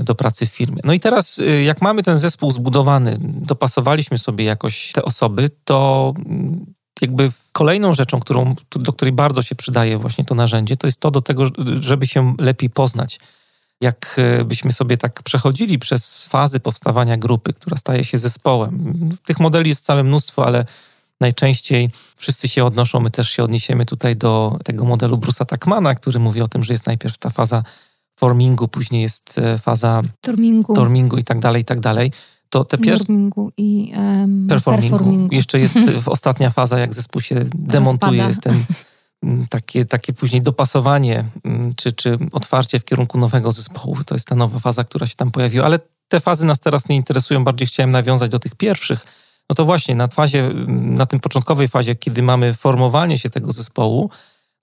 [0.02, 0.80] do pracy w firmie.
[0.84, 6.12] No i teraz, y, jak mamy ten zespół zbudowany, dopasowaliśmy sobie jakoś te osoby, to
[6.16, 11.00] mm, jakby kolejną rzeczą, którą, do której bardzo się przydaje właśnie to narzędzie, to jest
[11.00, 11.44] to do tego,
[11.80, 13.20] żeby się lepiej poznać.
[13.80, 14.20] Jak
[14.68, 18.94] y, sobie tak przechodzili przez fazy powstawania grupy, która staje się zespołem.
[19.24, 20.64] Tych modeli jest całe mnóstwo, ale
[21.20, 26.18] najczęściej wszyscy się odnoszą, my też się odniesiemy tutaj do tego modelu Bruce'a Tuckmana, który
[26.18, 27.62] mówi o tym, że jest najpierw ta faza
[28.16, 32.12] formingu, później jest e, faza tormingu, tormingu i tak dalej, i tak dalej.
[32.48, 33.04] To te pierwsze...
[33.56, 34.96] i um, performingu.
[34.96, 35.34] performingu.
[35.34, 38.64] Jeszcze jest ostatnia faza, jak zespół się demontuje, jest ten
[39.50, 41.24] takie, takie później dopasowanie
[41.76, 43.96] czy, czy otwarcie w kierunku nowego zespołu.
[44.06, 46.96] To jest ta nowa faza, która się tam pojawiła, ale te fazy nas teraz nie
[46.96, 47.44] interesują.
[47.44, 49.06] Bardziej chciałem nawiązać do tych pierwszych,
[49.50, 54.10] no to właśnie na fazie, na tym początkowej fazie, kiedy mamy formowanie się tego zespołu,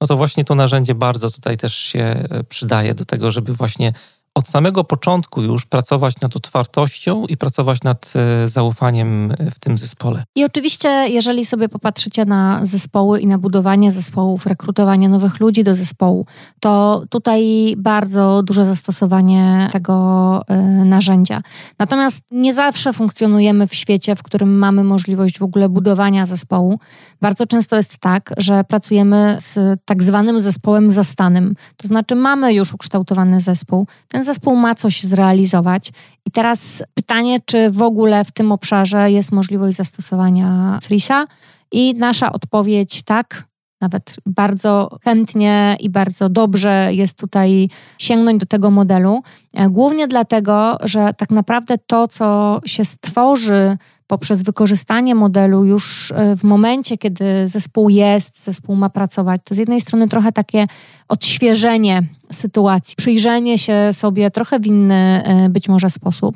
[0.01, 3.93] no to właśnie to narzędzie bardzo tutaj też się e, przydaje do tego, żeby właśnie
[4.35, 10.23] od samego początku już pracować nad otwartością i pracować nad e, zaufaniem w tym zespole.
[10.35, 15.75] I oczywiście, jeżeli sobie popatrzycie na zespoły i na budowanie zespołów, rekrutowanie nowych ludzi do
[15.75, 16.25] zespołu,
[16.59, 21.41] to tutaj bardzo duże zastosowanie tego e, narzędzia.
[21.79, 26.79] Natomiast nie zawsze funkcjonujemy w świecie, w którym mamy możliwość w ogóle budowania zespołu.
[27.21, 31.55] Bardzo często jest tak, że pracujemy z tak zwanym zespołem zastanym.
[31.77, 33.87] To znaczy mamy już ukształtowany zespół.
[34.07, 35.89] Ten ten zespół ma coś zrealizować.
[36.25, 41.25] I teraz pytanie, czy w ogóle w tym obszarze jest możliwość zastosowania Frisa?
[41.71, 43.43] I nasza odpowiedź tak,
[43.81, 49.23] nawet bardzo chętnie i bardzo dobrze jest tutaj sięgnąć do tego modelu.
[49.53, 53.77] E, głównie dlatego, że tak naprawdę to, co się stworzy
[54.07, 59.57] poprzez wykorzystanie modelu już e, w momencie, kiedy zespół jest, zespół ma pracować, to z
[59.57, 60.65] jednej strony trochę takie
[61.07, 66.35] odświeżenie sytuacji, przyjrzenie się sobie trochę w inny e, być może sposób,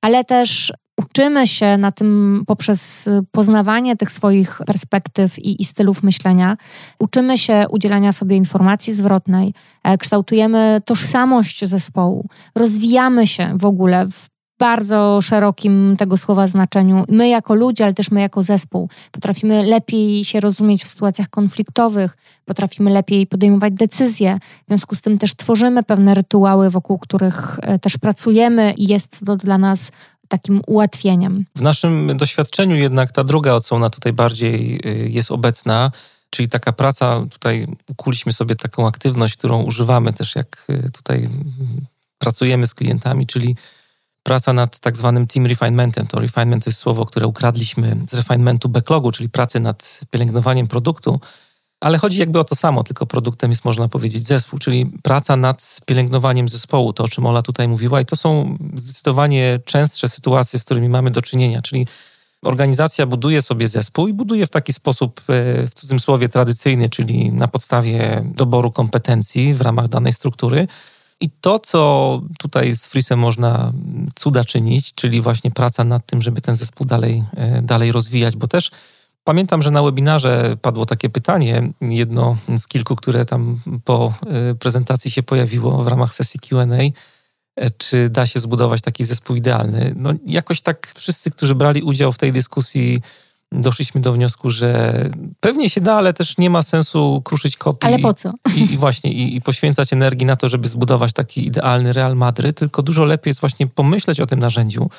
[0.00, 6.56] ale też uczymy się na tym poprzez poznawanie tych swoich perspektyw i, i, stylów myślenia.
[6.98, 14.34] Uczymy się udzielania sobie informacji zwrotnej, e, kształtujemy tożsamość zespołu, rozwijamy się w ogóle w
[14.58, 17.04] bardzo szerokim tego słowa znaczeniu.
[17.08, 22.16] My jako ludzie, ale też my jako zespół potrafimy lepiej się rozumieć w sytuacjach konfliktowych,
[22.44, 24.38] potrafimy lepiej podejmować decyzje.
[24.64, 29.20] W związku z tym też tworzymy pewne rytuały, wokół których e, też pracujemy i jest
[29.26, 29.92] to dla nas
[30.28, 31.46] takim ułatwieniem.
[31.56, 35.90] W naszym doświadczeniu jednak ta druga odsłona tutaj bardziej y, jest obecna,
[36.30, 41.28] czyli taka praca, tutaj ukuliśmy sobie taką aktywność, którą używamy też jak y, tutaj
[42.18, 43.56] pracujemy z klientami, czyli
[44.22, 46.06] praca nad tak zwanym team refinementem.
[46.06, 51.20] To refinement to jest słowo, które ukradliśmy z refinementu backlogu, czyli pracy nad pielęgnowaniem produktu,
[51.84, 55.80] ale chodzi jakby o to samo, tylko produktem jest można powiedzieć zespół, czyli praca nad
[55.86, 60.64] pielęgnowaniem zespołu, to o czym Ola tutaj mówiła i to są zdecydowanie częstsze sytuacje, z
[60.64, 61.86] którymi mamy do czynienia, czyli
[62.42, 65.22] organizacja buduje sobie zespół i buduje w taki sposób, e,
[65.66, 70.68] w cudzysłowie, tradycyjny, czyli na podstawie doboru kompetencji w ramach danej struktury.
[71.20, 73.72] I to, co tutaj z Frisem można
[74.14, 78.48] cuda czynić, czyli właśnie praca nad tym, żeby ten zespół dalej, e, dalej rozwijać, bo
[78.48, 78.70] też
[79.24, 85.10] pamiętam, że na webinarze padło takie pytanie, jedno z kilku, które tam po e, prezentacji
[85.10, 86.66] się pojawiło w ramach sesji QA
[87.56, 89.94] E, czy da się zbudować taki zespół idealny.
[89.96, 93.00] No, jakoś tak wszyscy, którzy brali udział w tej dyskusji,
[93.52, 95.02] doszliśmy do wniosku, że
[95.40, 97.88] pewnie się da, ale też nie ma sensu kruszyć kopii.
[97.88, 98.32] Ale po co?
[98.56, 102.58] I, i właśnie, i, i, poświęcać energii na to, żeby zbudować taki idealny Real Madryt,
[102.58, 104.90] tylko dużo lepiej jest właśnie pomyśleć o tym narzędziu,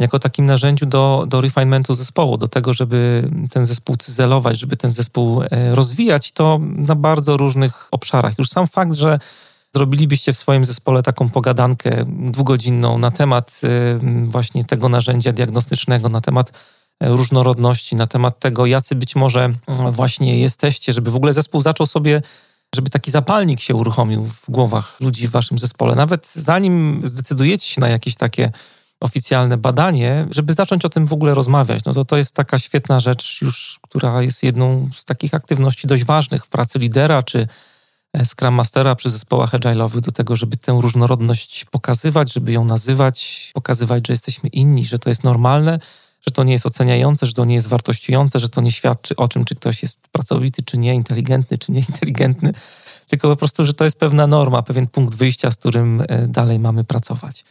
[0.00, 4.90] jako takim narzędziu do, do refinementu zespołu, do tego, żeby ten zespół cyzelować, żeby ten
[4.90, 8.38] zespół e, rozwijać, to na bardzo różnych obszarach.
[8.38, 9.18] Już sam fakt, że
[9.74, 16.20] zrobilibyście w swoim zespole taką pogadankę dwugodzinną na temat y, właśnie tego narzędzia diagnostycznego, na
[16.20, 16.52] temat
[17.00, 19.50] e, różnorodności, na temat tego, jacy być może
[19.90, 22.22] właśnie jesteście, żeby w ogóle zespół zaczął sobie,
[22.74, 25.94] żeby taki zapalnik się uruchomił w głowach ludzi w waszym zespole.
[25.94, 28.52] Nawet zanim zdecydujecie się na jakieś takie
[29.00, 31.84] oficjalne badanie, żeby zacząć o tym w ogóle rozmawiać.
[31.84, 36.04] No to to jest taka świetna rzecz już, która jest jedną z takich aktywności dość
[36.04, 37.46] ważnych w pracy lidera, czy
[38.12, 43.50] E, Scrum Mastera przy zespołach agile'owych do tego, żeby tę różnorodność pokazywać, żeby ją nazywać,
[43.54, 45.78] pokazywać, że jesteśmy inni, że to jest normalne,
[46.26, 49.28] że to nie jest oceniające, że to nie jest wartościujące, że to nie świadczy o
[49.28, 52.52] czym, czy ktoś jest pracowity, czy nie, inteligentny, czy nieinteligentny,
[53.10, 56.58] tylko po prostu, że to jest pewna norma, pewien punkt wyjścia, z którym e, dalej
[56.58, 57.44] mamy pracować.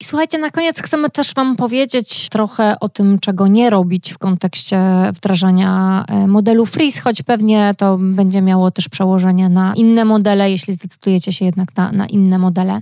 [0.00, 4.18] I słuchajcie, na koniec chcemy też Wam powiedzieć trochę o tym, czego nie robić w
[4.18, 4.80] kontekście
[5.14, 10.72] wdrażania e, modelu Freeze, choć pewnie to będzie miało też przełożenie na inne modele, jeśli
[10.72, 12.80] zdecydujecie się jednak na, na inne modele.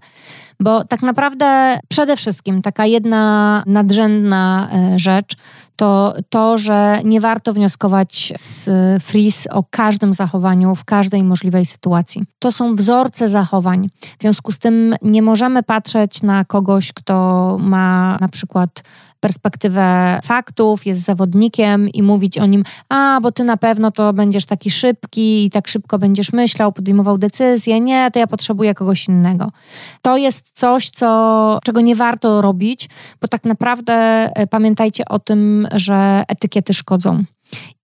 [0.61, 5.37] Bo tak naprawdę przede wszystkim taka jedna nadrzędna e, rzecz
[5.81, 8.69] to to, że nie warto wnioskować z
[9.03, 12.25] freeze o każdym zachowaniu w każdej możliwej sytuacji.
[12.39, 13.91] To są wzorce zachowań.
[14.19, 18.83] W związku z tym nie możemy patrzeć na kogoś, kto ma na przykład
[19.21, 24.47] perspektywę faktów, jest zawodnikiem i mówić o nim, a bo ty na pewno to będziesz
[24.47, 27.81] taki szybki i tak szybko będziesz myślał, podejmował decyzje.
[27.81, 29.53] Nie, to ja potrzebuję kogoś innego.
[30.03, 32.89] To jest coś, co, czego nie warto robić,
[33.21, 33.95] bo tak naprawdę
[34.35, 37.25] e, pamiętajcie o tym, że etykiety szkodzą.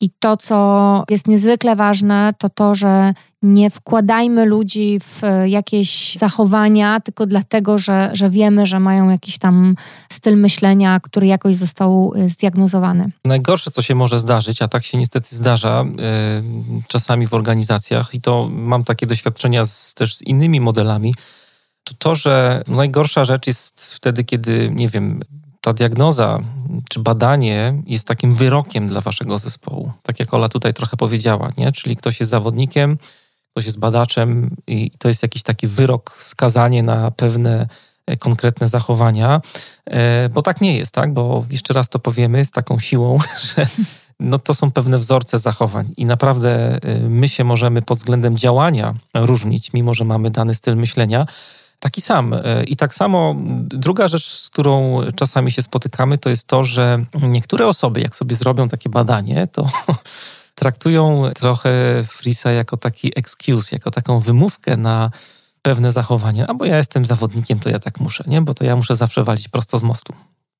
[0.00, 3.12] I to, co jest niezwykle ważne, to to, że
[3.46, 9.38] nie wkładajmy ludzi w e, jakieś zachowania tylko dlatego, że, że wiemy, że mają jakiś
[9.38, 9.76] tam
[10.08, 13.10] styl myślenia, który jakoś został e, zdiagnozowany.
[13.24, 18.20] Najgorsze, co się może zdarzyć, a tak się niestety zdarza y, czasami w organizacjach, i
[18.20, 21.14] to mam takie doświadczenia z, też z innymi modelami,
[21.84, 25.22] to to, że najgorsza rzecz jest wtedy, kiedy, nie wiem,
[25.60, 26.38] ta diagnoza
[26.88, 29.92] czy badanie jest takim wyrokiem dla waszego zespołu.
[30.02, 31.72] Tak jak Ola tutaj trochę powiedziała, nie?
[31.72, 32.98] Czyli ktoś jest zawodnikiem,
[33.56, 37.68] ktoś jest badaczem i to jest jakiś taki wyrok, skazanie na pewne
[38.06, 39.40] e, konkretne zachowania,
[39.86, 41.12] e, bo tak nie jest, tak?
[41.12, 43.18] Bo jeszcze raz to powiemy z taką siłą,
[43.54, 43.66] że
[44.20, 48.94] no to są pewne wzorce zachowań i naprawdę e, my się możemy pod względem działania
[49.14, 51.26] różnić, mimo że mamy dany styl myślenia,
[51.80, 52.34] taki sam.
[52.66, 57.66] I tak samo druga rzecz, z którą czasami się spotykamy, to jest to, że niektóre
[57.66, 59.66] osoby, jak sobie zrobią takie badanie, to
[60.56, 65.10] traktują trochę Frisa jako taki excuse, jako taką wymówkę na
[65.62, 66.46] pewne zachowanie.
[66.50, 68.42] A bo ja jestem zawodnikiem, to ja tak muszę, nie?
[68.42, 70.12] Bo to ja muszę zawsze walić prosto z mostu.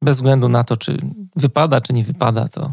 [0.02, 0.98] Bez względu na to, czy
[1.36, 2.72] wypada, czy nie wypada, to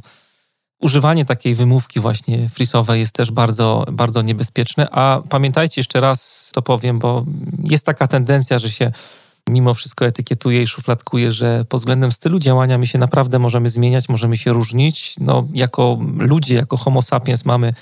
[0.82, 4.90] używanie takiej wymówki właśnie frisowej jest też bardzo, bardzo niebezpieczne.
[4.90, 7.26] A pamiętajcie, jeszcze raz to powiem, bo
[7.64, 8.92] jest taka tendencja, że się
[9.50, 14.10] mimo wszystko etykietuje i szufladkuje, że pod względem stylu działania my się naprawdę możemy zmieniać,
[14.10, 15.16] możemy się różnić.
[15.20, 17.74] No, jako ludzie, jako homo sapiens mamy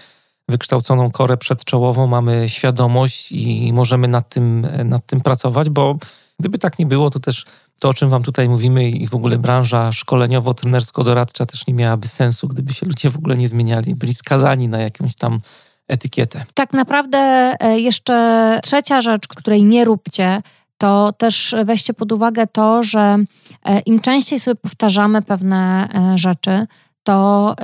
[0.50, 5.98] wykształconą korę przedczołową, mamy świadomość i możemy nad tym, nad tym pracować, bo
[6.40, 7.46] gdyby tak nie było, to też
[7.80, 12.48] to, o czym Wam tutaj mówimy i w ogóle branża szkoleniowo-trenersko-doradcza też nie miałaby sensu,
[12.48, 15.40] gdyby się ludzie w ogóle nie zmieniali, byli skazani na jakąś tam
[15.88, 16.46] etykietę.
[16.54, 17.18] Tak naprawdę
[17.60, 20.42] e, jeszcze trzecia rzecz, której nie róbcie,
[20.82, 23.18] to też weźcie pod uwagę to, że
[23.66, 26.66] e, im częściej sobie powtarzamy pewne e, rzeczy,
[27.04, 27.56] to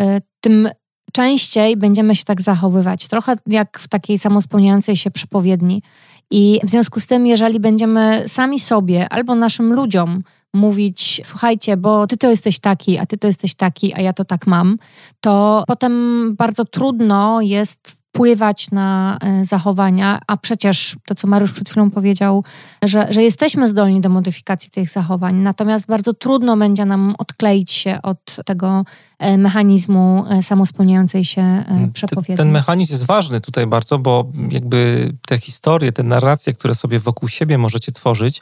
[0.42, 0.70] tym
[1.14, 3.08] częściej będziemy się tak zachowywać.
[3.08, 5.82] Trochę jak w takiej samospełniającej się przepowiedni.
[6.32, 12.08] I w związku z tym, jeżeli będziemy sami sobie albo naszym ludziom mówić, słuchajcie, bo
[12.08, 14.78] ty to jesteś taki, a ty to jesteś taki, a ja to tak mam,
[15.22, 21.70] to potem bardzo trudno jest wpływać na e, zachowania, a przecież to, co Mariusz przed
[21.70, 22.44] chwilą powiedział,
[22.84, 28.00] że, że jesteśmy zdolni do modyfikacji tych zachowań, natomiast bardzo trudno będzie nam odkleić się
[28.04, 28.86] od tego
[29.20, 31.64] e, mechanizmu samospełniającej się
[31.94, 32.38] przepowiedni.
[32.38, 37.30] Ten mechanizm jest ważny tutaj bardzo, bo jakby te historie, te narracje, które sobie wokół
[37.30, 38.42] siebie możecie tworzyć,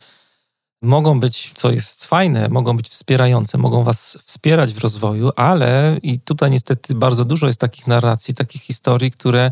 [0.85, 6.19] mogą być, co jest fajne, mogą być wspierające, mogą was wspierać w rozwoju, ale i
[6.19, 9.51] tutaj niestety bardzo dużo jest takich narracji, takich historii, które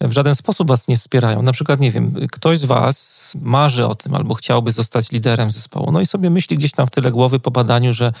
[0.00, 1.42] w żaden sposób was nie wspierają.
[1.42, 5.92] Na przykład, nie wiem, ktoś z was marzy o tym albo chciałby zostać liderem zespołu,
[5.92, 8.12] no i sobie myśli gdzieś tam w tyle głowy po badaniu, że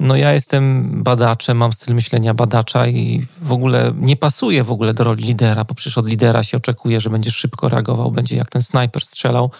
[0.00, 4.94] no ja jestem badaczem, mam styl myślenia badacza i w ogóle nie pasuje w ogóle
[4.94, 8.50] do roli lidera, bo przecież od lidera się oczekuje, że będzie szybko reagował, będzie jak
[8.50, 9.50] ten snajper strzelał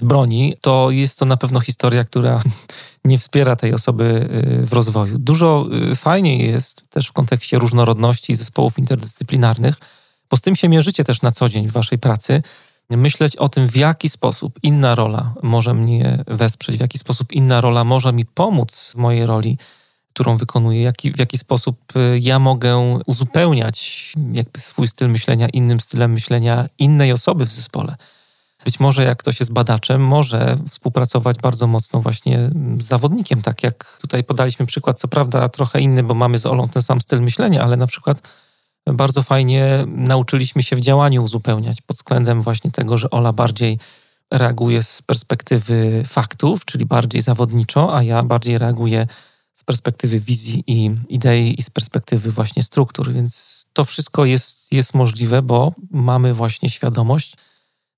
[0.00, 2.42] z broni, to jest to na pewno historia, która
[3.04, 4.28] nie wspiera tej osoby
[4.62, 5.18] y, w rozwoju.
[5.18, 9.74] Dużo y, fajniej jest też w kontekście różnorodności zespołów interdyscyplinarnych,
[10.30, 12.42] bo z tym się mierzycie też na co dzień w waszej pracy,
[12.90, 17.60] myśleć o tym, w jaki sposób inna rola może mnie wesprzeć, w jaki sposób inna
[17.60, 19.58] rola może mi pomóc w mojej roli,
[20.12, 25.80] którą wykonuję, jaki, w jaki sposób y, ja mogę uzupełniać jakby swój styl myślenia innym
[25.80, 27.96] stylem myślenia innej osoby w zespole.
[28.64, 33.98] Być może jak ktoś jest badaczem, może współpracować bardzo mocno właśnie z zawodnikiem, tak jak
[34.00, 37.62] tutaj podaliśmy przykład, co prawda trochę inny, bo mamy z Olą ten sam styl myślenia,
[37.62, 38.28] ale na przykład
[38.86, 43.78] bardzo fajnie nauczyliśmy się w działaniu uzupełniać pod względem właśnie tego, że Ola bardziej
[44.30, 49.06] reaguje z perspektywy faktów, czyli bardziej zawodniczo, a ja bardziej reaguję
[49.54, 53.12] z perspektywy wizji i idei i z perspektywy właśnie struktur.
[53.12, 57.36] Więc to wszystko jest, jest możliwe, bo mamy właśnie świadomość,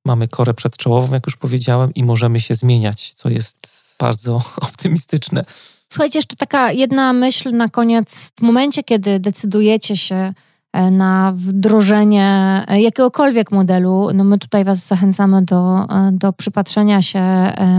[0.05, 3.69] mamy korę przedczołową, jak już powiedziałem, i możemy się zmieniać, co jest
[4.01, 5.45] bardzo optymistyczne.
[5.89, 8.33] Słuchajcie, jeszcze taka jedna myśl na koniec.
[8.39, 10.35] W momencie, kiedy decydujecie się
[10.73, 17.03] e, na wdrożenie e, jakiegokolwiek modelu, no my tutaj Was zachęcamy do, e, do przypatrzenia
[17.03, 17.23] się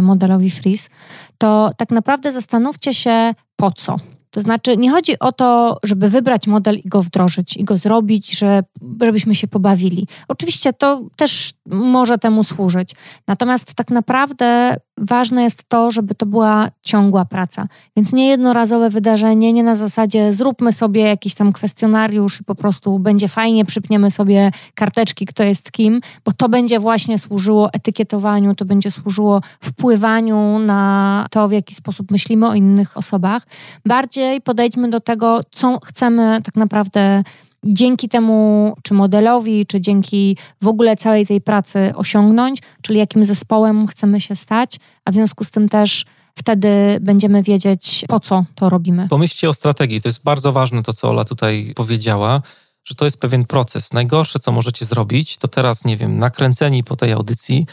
[0.02, 0.90] modelowi Freeze,
[1.38, 3.98] to tak naprawdę zastanówcie się po co.
[4.34, 8.40] To znaczy, nie chodzi o to, żeby wybrać model i go wdrożyć, i go zrobić,
[8.40, 8.64] że,
[9.02, 10.08] żebyśmy się pobawili.
[10.28, 12.92] Oczywiście to też może temu służyć.
[13.28, 17.68] Natomiast tak naprawdę ważne jest to, żeby to była ciągła praca.
[17.98, 23.00] Więc nie jednorazowe wydarzenie, nie na zasadzie zróbmy sobie jakiś tam kwestionariusz i po prostu
[23.00, 28.66] będzie fajnie, przypniemy sobie karteczki, kto jest kim, bo to będzie właśnie służyło etykietowaniu, to
[28.66, 33.48] będzie służyło wpływaniu na to, w jaki sposób myślimy o innych osobach.
[33.86, 37.24] Bardziej podejdźmy do tego, co chcemy tak naprawdę
[37.64, 43.88] dzięki temu, czy modelowi, czy dzięki w ogóle całej tej pracy osiągnąć, czyli jakim zespołem
[43.88, 44.76] chcemy się stać,
[45.06, 46.06] a w związku z tym też
[46.36, 49.08] wtedy będziemy wiedzieć, po co to robimy.
[49.10, 50.02] Pomyślcie o strategii.
[50.02, 52.42] To jest bardzo ważne, to co Ola tutaj powiedziała,
[52.86, 53.94] że to jest pewien proces.
[53.94, 57.66] Najgorsze, co możecie zrobić, to teraz, nie wiem, nakręceni po tej audycji,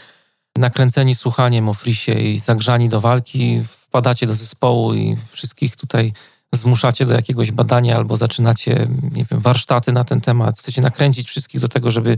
[0.57, 6.11] nakręceni słuchaniem o Frisie i zagrzani do walki, wpadacie do zespołu i wszystkich tutaj
[6.55, 11.61] zmuszacie do jakiegoś badania albo zaczynacie, nie wiem, warsztaty na ten temat, chcecie nakręcić wszystkich
[11.61, 12.17] do tego, żeby,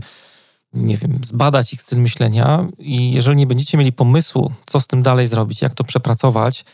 [0.72, 5.02] nie wiem, zbadać ich styl myślenia i jeżeli nie będziecie mieli pomysłu, co z tym
[5.02, 6.64] dalej zrobić, jak to przepracować,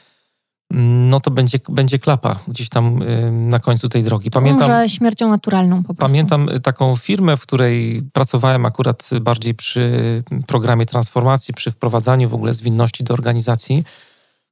[0.74, 3.01] no to będzie, będzie klapa gdzieś tam
[3.31, 4.31] na końcu tej drogi.
[4.31, 6.12] Pamiętam, Może śmiercią naturalną po prostu.
[6.12, 12.55] Pamiętam taką firmę, w której pracowałem akurat bardziej przy programie transformacji, przy wprowadzaniu w ogóle
[12.55, 13.85] zwinności do organizacji.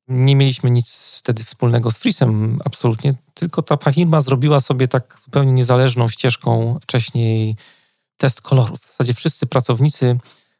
[0.08, 5.52] Nie mieliśmy nic wtedy wspólnego z Frisem, absolutnie, tylko ta firma zrobiła sobie tak zupełnie
[5.52, 7.56] niezależną ścieżką wcześniej
[8.16, 8.80] test kolorów.
[8.80, 10.18] W zasadzie wszyscy pracownicy,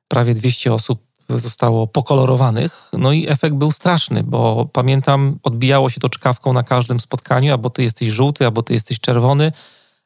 [0.08, 6.08] prawie 200 osób zostało pokolorowanych, no i efekt był straszny, bo pamiętam, odbijało się to
[6.08, 9.52] czkawką na każdym spotkaniu, albo ty jesteś żółty, albo ty jesteś czerwony.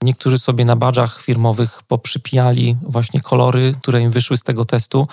[0.02, 5.08] Niektórzy sobie na badżach firmowych poprzypijali właśnie kolory, które im wyszły z tego testu.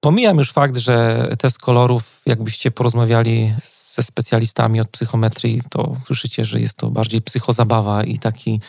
[0.00, 3.54] Pomijam już fakt, że test kolorów, jakbyście porozmawiali
[3.94, 8.60] ze specjalistami od psychometrii, to słyszycie, że jest to bardziej psychozabawa i taki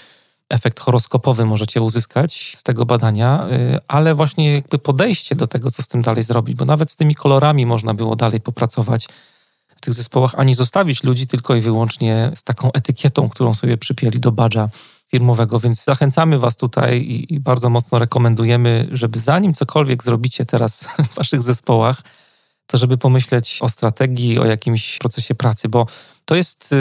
[0.50, 5.84] efekt horoskopowy możecie uzyskać z tego badania, y, ale właśnie jakby podejście do tego, co
[5.84, 9.08] z tym dalej zrobić, bo nawet z tymi kolorami można było dalej popracować
[9.76, 13.78] w tych zespołach, a nie zostawić ludzi tylko i wyłącznie z taką etykietą, którą sobie
[13.78, 14.70] przypięli do badża
[15.12, 20.84] firmowego, więc zachęcamy Was tutaj i, i, bardzo mocno rekomendujemy, żeby zanim cokolwiek zrobicie teraz
[21.12, 22.02] w Waszych zespołach,
[22.66, 25.86] to żeby pomyśleć o strategii, o jakimś procesie pracy, bo
[26.26, 26.76] to jest y,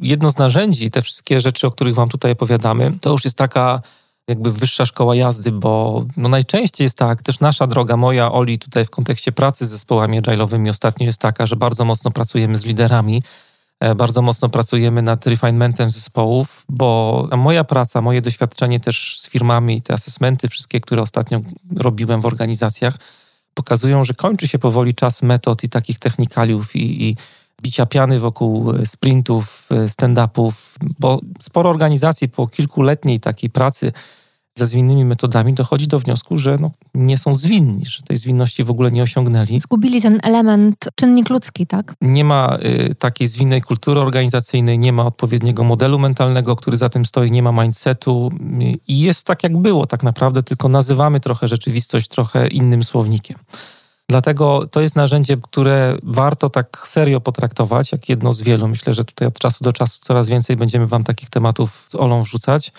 [0.00, 3.80] jedno z narzędzi, te wszystkie rzeczy, o których Wam tutaj opowiadamy, to już jest taka
[4.28, 8.84] jakby wyższa szkoła jazdy, bo no najczęściej jest tak, też nasza droga, moja, Oli, tutaj
[8.84, 13.22] w kontekście pracy z zespołami agile'owymi ostatnio jest taka, że bardzo mocno pracujemy z liderami,
[13.96, 19.94] bardzo mocno pracujemy nad refinementem zespołów, bo moja praca, moje doświadczenie też z firmami, te
[19.94, 21.40] asesmenty, wszystkie, które ostatnio
[21.76, 22.96] robiłem w organizacjach,
[23.54, 27.16] pokazują, że kończy się powoli czas metod i takich technikaliów i, i
[27.62, 33.92] bicia piany wokół sprintów, stand-upów, bo sporo organizacji po kilkuletniej takiej pracy
[34.56, 38.70] ze zwinnymi metodami dochodzi do wniosku, że no, nie są zwinni, że tej zwinności w
[38.70, 39.60] ogóle nie osiągnęli.
[39.60, 41.94] Zgubili ten element, czynnik ludzki, tak?
[42.00, 42.58] Nie ma
[42.90, 47.42] y, takiej zwinnej kultury organizacyjnej, nie ma odpowiedniego modelu mentalnego, który za tym stoi, nie
[47.42, 48.30] ma mindsetu
[48.62, 53.38] y, i jest tak, jak było tak naprawdę, tylko nazywamy trochę rzeczywistość trochę innym słownikiem.
[54.08, 58.68] Dlatego to jest narzędzie, które warto tak serio potraktować, jak jedno z wielu.
[58.68, 62.22] Myślę, że tutaj od czasu do czasu coraz więcej będziemy Wam takich tematów z Olą
[62.22, 62.72] wrzucać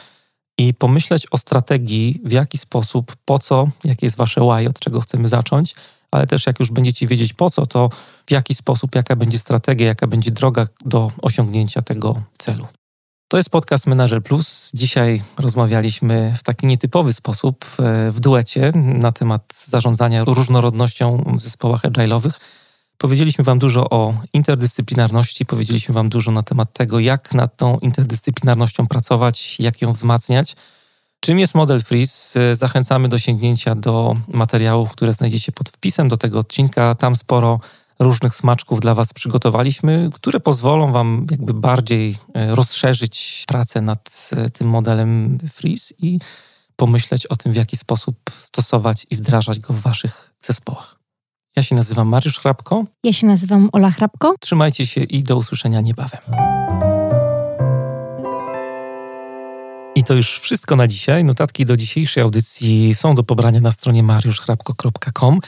[0.57, 5.01] i pomyśleć o strategii, w jaki sposób, po co, jakie jest wasze why, od czego
[5.01, 5.75] chcemy zacząć,
[6.11, 7.89] ale też jak już będziecie wiedzieć po co, to
[8.27, 12.67] w jaki sposób, jaka będzie strategia, jaka będzie droga do osiągnięcia tego celu.
[13.27, 14.71] To jest podcast Manager Plus.
[14.73, 21.81] Dzisiaj rozmawialiśmy w taki nietypowy sposób e, w duecie na temat zarządzania różnorodnością w zespołach
[21.81, 22.39] agile'owych.
[22.97, 28.87] Powiedzieliśmy Wam dużo o interdyscyplinarności, powiedzieliśmy Wam dużo na temat tego, jak nad tą interdyscyplinarnością
[28.87, 30.55] pracować, jak ją wzmacniać.
[31.19, 32.55] Czym jest model Freeze?
[32.55, 36.95] Zachęcamy do sięgnięcia do materiałów, które znajdziecie pod wpisem do tego odcinka.
[36.95, 37.59] Tam sporo
[37.99, 44.49] różnych smaczków dla Was przygotowaliśmy, które pozwolą Wam jakby bardziej e, rozszerzyć pracę nad e,
[44.49, 46.19] tym modelem Freeze i
[46.75, 50.96] pomyśleć o tym, w jaki sposób stosować i wdrażać go w Waszych zespołach.
[51.57, 52.85] Ja się nazywam Mariusz Hrabko.
[53.03, 54.35] Ja się nazywam Ola Hrabko.
[54.39, 56.21] Trzymajcie się i do usłyszenia niebawem.
[59.95, 61.23] I to już wszystko na dzisiaj.
[61.23, 65.39] Notatki do dzisiejszej audycji są do pobrania na stronie mariuszchrapko.com.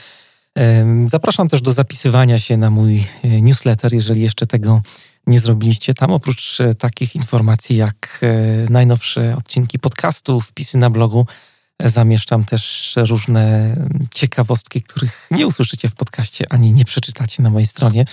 [1.06, 4.82] Zapraszam też do zapisywania się na mój e, newsletter, jeżeli jeszcze tego
[5.26, 5.94] nie zrobiliście.
[5.94, 11.26] Tam oprócz e, takich informacji jak e, najnowsze odcinki podcastu, wpisy na blogu,
[11.84, 13.76] Zamieszczam też różne
[14.14, 18.04] ciekawostki, których nie usłyszycie w podcaście ani nie przeczytacie na mojej stronie.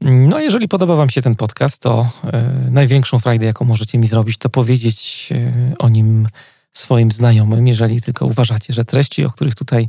[0.00, 4.38] No, jeżeli podoba Wam się ten podcast, to e, największą frajdę, jaką możecie mi zrobić,
[4.38, 6.28] to powiedzieć e, o nim
[6.72, 9.88] swoim znajomym, jeżeli tylko uważacie, że treści, o których tutaj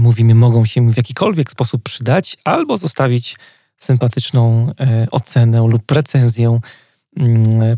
[0.00, 3.36] mówimy, mogą się w jakikolwiek sposób przydać, albo zostawić
[3.76, 6.60] sympatyczną e, ocenę lub recenzję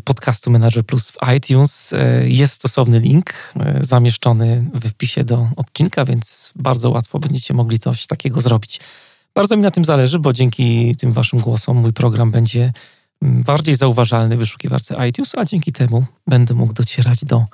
[0.03, 1.93] podcastu Manager Plus w iTunes.
[1.93, 7.79] E, jest stosowny link e, zamieszczony w wpisie do odcinka, więc bardzo łatwo będziecie mogli
[7.79, 8.79] coś takiego zrobić.
[9.33, 12.73] Bardzo mi na tym zależy, bo dzięki tym Waszym głosom mój program będzie
[13.21, 17.45] mm, bardziej zauważalny w wyszukiwarce iTunes, a dzięki temu będę mógł docierać do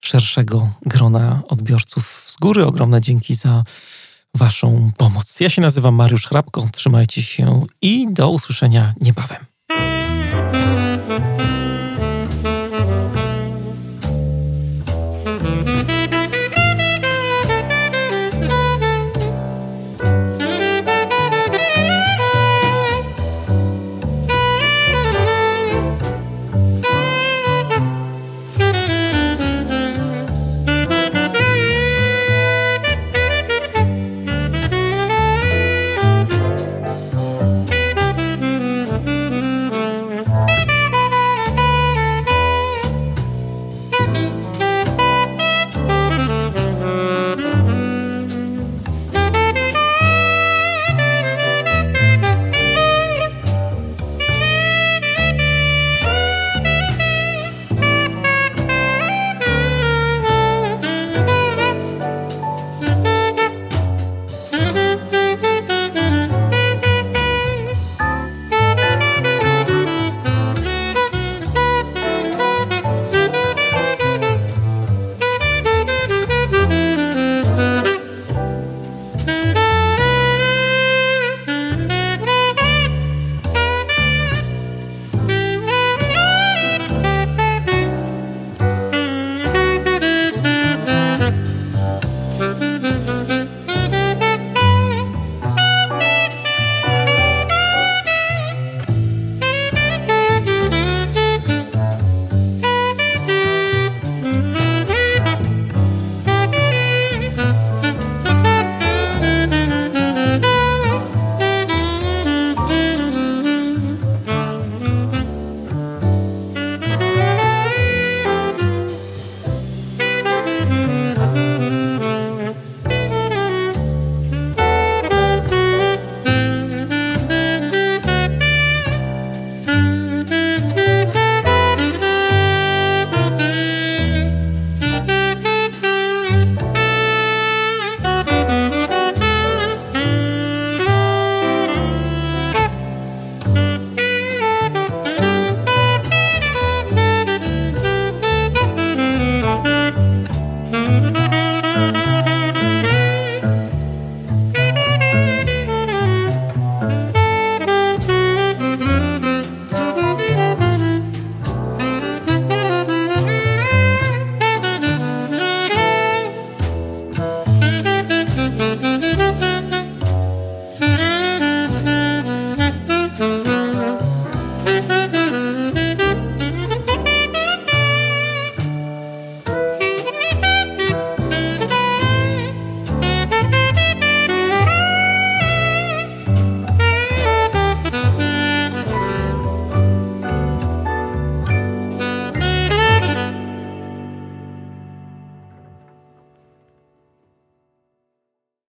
[0.00, 2.66] szerszego grona odbiorców z góry.
[2.66, 3.64] Ogromne dzięki za
[4.36, 5.40] Waszą pomoc.
[5.40, 9.44] Ja się nazywam Mariusz Hrabko, trzymajcie się i do usłyszenia niebawem.